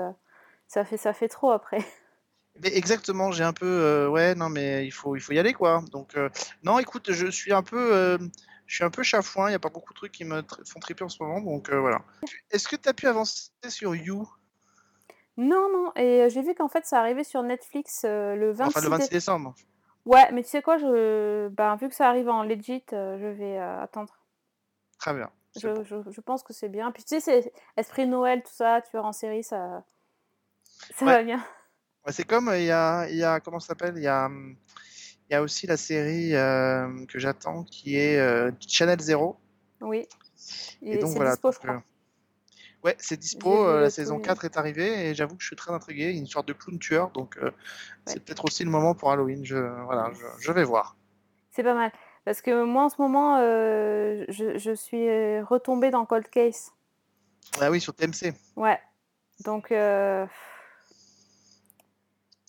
[0.67, 1.79] Ça fait, ça fait trop après.
[2.61, 5.83] Mais exactement, j'ai un peu, ouais, non, mais il faut, il faut y aller, quoi.
[5.91, 6.15] Donc,
[6.61, 8.19] non, écoute, je suis un peu,
[8.65, 9.47] je suis un peu chafouin.
[9.47, 11.69] Il n'y a pas beaucoup de trucs qui me font triper en ce moment, donc
[11.69, 12.01] euh, voilà.
[12.51, 14.27] Est-ce que tu as pu avancer sur You,
[15.37, 15.91] Non, non.
[15.95, 18.89] Et euh, j'ai vu qu'en fait, ça arrivait sur Netflix euh, le 26 enfin le
[18.89, 19.55] 26 dé- décembre
[20.05, 21.47] Ouais, mais tu sais quoi, je...
[21.47, 24.13] ben, vu que ça arrive en legit, euh, je vais attendre.
[24.99, 25.29] Très bien.
[25.55, 25.83] Je, bon.
[25.83, 26.91] je, je pense que c'est bien.
[26.91, 29.83] Puis tu sais, c'est esprit Noël, tout ça, tueur en série, ça,
[30.95, 31.13] ça Ouais.
[31.13, 31.37] va bien.
[32.05, 33.93] Ouais, c'est comme il y a, y a comment ça s'appelle?
[33.95, 34.57] Il y a, hum,
[35.29, 39.37] il y a aussi la série euh, que j'attends qui est euh, Channel Zero.
[39.81, 40.07] Oui.
[40.81, 41.31] Et Et donc voilà.
[41.31, 41.79] dispo, je donc, euh,
[42.83, 43.65] Ouais, c'est dispo.
[43.65, 44.25] euh, la saison premier.
[44.25, 46.11] 4 est arrivée et j'avoue que je suis très intrigué.
[46.11, 47.39] Une sorte de clown tueur, donc
[48.05, 49.45] c'est peut-être aussi le moment pour Halloween.
[49.45, 49.55] Je,
[49.85, 50.97] voilà, je, je vais voir.
[51.51, 51.91] C'est pas mal.
[52.25, 56.71] Parce que moi, en ce moment, je, je suis retombée dans Cold Case.
[57.61, 58.33] Ah oui, sur TMC.
[58.57, 58.79] Ouais.
[59.45, 59.67] Donc,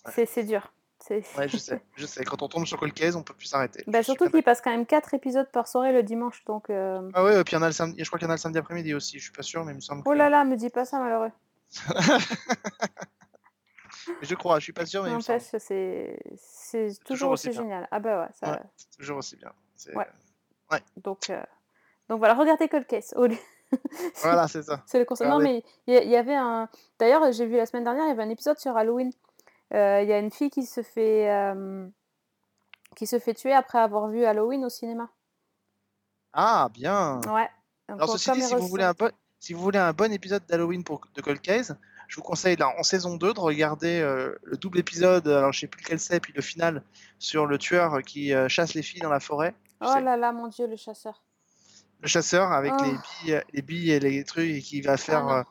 [0.08, 0.72] c'est dur.
[1.10, 2.24] Ouais, je sais, je sais.
[2.24, 3.84] Quand on tombe sur Cold Case, on peut plus s'arrêter.
[3.86, 6.44] Bah, surtout qu'il passe quand même 4 épisodes par soirée le dimanche.
[6.44, 8.26] Donc, euh, Ah ouais, et puis il y en a le samedi, je crois qu'il
[8.26, 10.02] y en a le samedi après-midi aussi, je suis pas sûr, mais il me semble
[10.02, 10.08] que...
[10.08, 11.30] oh là là, me dis pas ça, malheureux.
[14.20, 15.10] Je crois, je suis pas sûr, mais.
[15.10, 17.88] N'empêche, c'est toujours, toujours aussi génial.
[17.90, 18.52] Ah bah ouais, ça...
[18.52, 18.60] Ouais,
[18.98, 19.52] toujours aussi bien.
[19.94, 20.06] Ouais.
[20.70, 20.80] Ouais.
[21.02, 21.42] Donc, euh,
[22.08, 23.14] donc voilà, regardez Cold Case.
[23.16, 23.36] au lieu-
[24.22, 24.82] Voilà, c'est ça.
[24.86, 25.28] C'est le conseil.
[25.28, 26.68] Non, mais il y, il y avait un.
[26.98, 29.10] D'ailleurs, j'ai vu la semaine dernière, il y avait un épisode sur Halloween.
[29.72, 31.86] Euh, Il y a une fille qui se fait euh,
[32.96, 35.08] qui se fait tuer après avoir vu Halloween au cinéma.
[36.32, 37.20] Ah, bien.
[37.28, 37.48] Ouais.
[37.88, 40.84] Alors ceci dit, si vous, voulez un bon, si vous voulez un bon épisode d'Halloween
[40.84, 41.76] pour de Cold Case,
[42.08, 45.60] je vous conseille là, en saison 2 de regarder euh, le double épisode, alors je
[45.60, 46.82] sais plus lequel c'est, puis le final
[47.18, 49.54] sur le tueur qui chasse les filles dans la forêt.
[49.80, 51.22] Oh sais, là là, mon Dieu, le chasseur.
[52.00, 52.84] le chasseur avec Oh.
[52.84, 55.44] les, billes, les billes et les trucs et qui va faire non.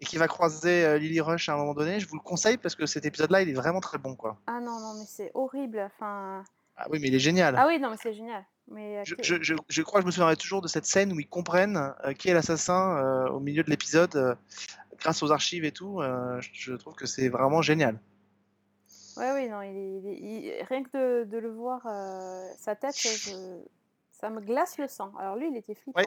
[0.00, 2.00] Et qui va croiser euh, Lily Rush à un moment donné.
[2.00, 4.38] Je vous le conseille parce que cet épisode-là, il est vraiment très bon quoi.
[4.46, 5.78] Ah non, non, mais c'est horrible.
[5.94, 6.42] Enfin...
[6.76, 7.54] Ah oui, mais il est génial.
[7.58, 8.44] Ah oui, non, mais c'est génial.
[8.68, 11.12] Mais, euh, Je, je, je, je crois que je me souviendrai toujours de cette scène
[11.12, 14.34] où ils comprennent euh, qui est l'assassin euh, au milieu de l'épisode euh,
[14.98, 16.00] grâce aux archives et tout.
[16.40, 17.98] je, trouve que c'est vraiment génial.
[19.16, 21.82] Ouais, oui, non, il est- il il- rien que de, de le voir,
[22.58, 22.94] sa tête,
[24.12, 25.12] ça me glace le sang.
[25.18, 26.00] Alors lui, il était flippant.
[26.00, 26.06] Ouais.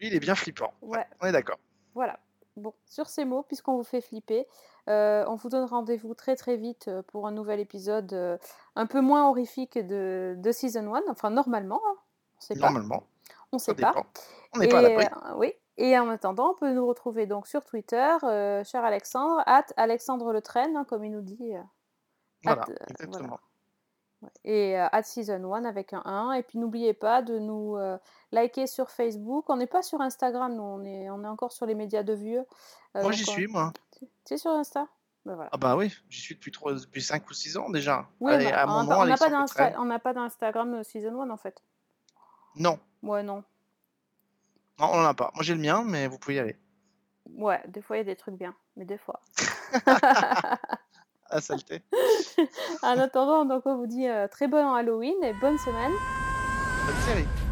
[0.00, 0.72] Lui, il est bien flippant.
[0.80, 1.04] Ouais.
[1.20, 1.58] On est d'accord.
[1.94, 2.18] Voilà.
[2.56, 4.46] Bon, sur ces mots, puisqu'on vous fait flipper,
[4.88, 8.38] euh, on vous donne rendez-vous très très vite euh, pour un nouvel épisode euh,
[8.76, 11.02] un peu moins horrifique de, de Season 1.
[11.08, 11.96] Enfin, normalement, hein.
[12.36, 12.66] on sait pas.
[12.70, 13.02] Normalement.
[13.50, 13.94] On Ça sait pas.
[14.54, 15.04] On n'est pas à l'abri.
[15.04, 15.52] euh, oui.
[15.78, 20.40] Et en attendant, on peut nous retrouver donc sur Twitter, cher Alexandre, at Alexandre Le
[20.40, 21.52] Train, hein, comme il nous dit.
[22.44, 23.18] Voilà, at, exactement.
[23.26, 23.40] voilà.
[24.44, 26.32] Et euh, at Season 1 avec un 1.
[26.32, 27.98] Et puis n'oubliez pas de nous euh,
[28.32, 29.48] liker sur Facebook.
[29.48, 32.12] On n'est pas sur Instagram, nous, on est, on est encore sur les médias de
[32.14, 32.44] vieux.
[32.96, 33.72] Euh, Moi, j'y on- suis, moi.
[34.24, 34.86] Tu es sur Insta?
[35.26, 35.48] Ben voilà.
[35.52, 38.06] Ah bah oui, j'y suis depuis, trois, depuis 5 ou 6 ans déjà.
[38.20, 38.80] Oui, Allez, mais à n'a pas
[39.78, 41.62] on n'a pas d'Instagram euh, Season 1 en fait.
[42.56, 43.42] Non, Ouais, non.
[44.78, 45.30] non, on n'en a pas.
[45.34, 46.56] Moi, j'ai le mien, mais vous pouvez y aller.
[47.36, 49.20] Ouais, des fois il y a des trucs bien, mais des fois.
[51.30, 51.82] Ah, saleté.
[52.82, 55.92] en attendant, donc on vous dit euh, très bon Halloween et bonne semaine.
[56.86, 57.43] Bonne série.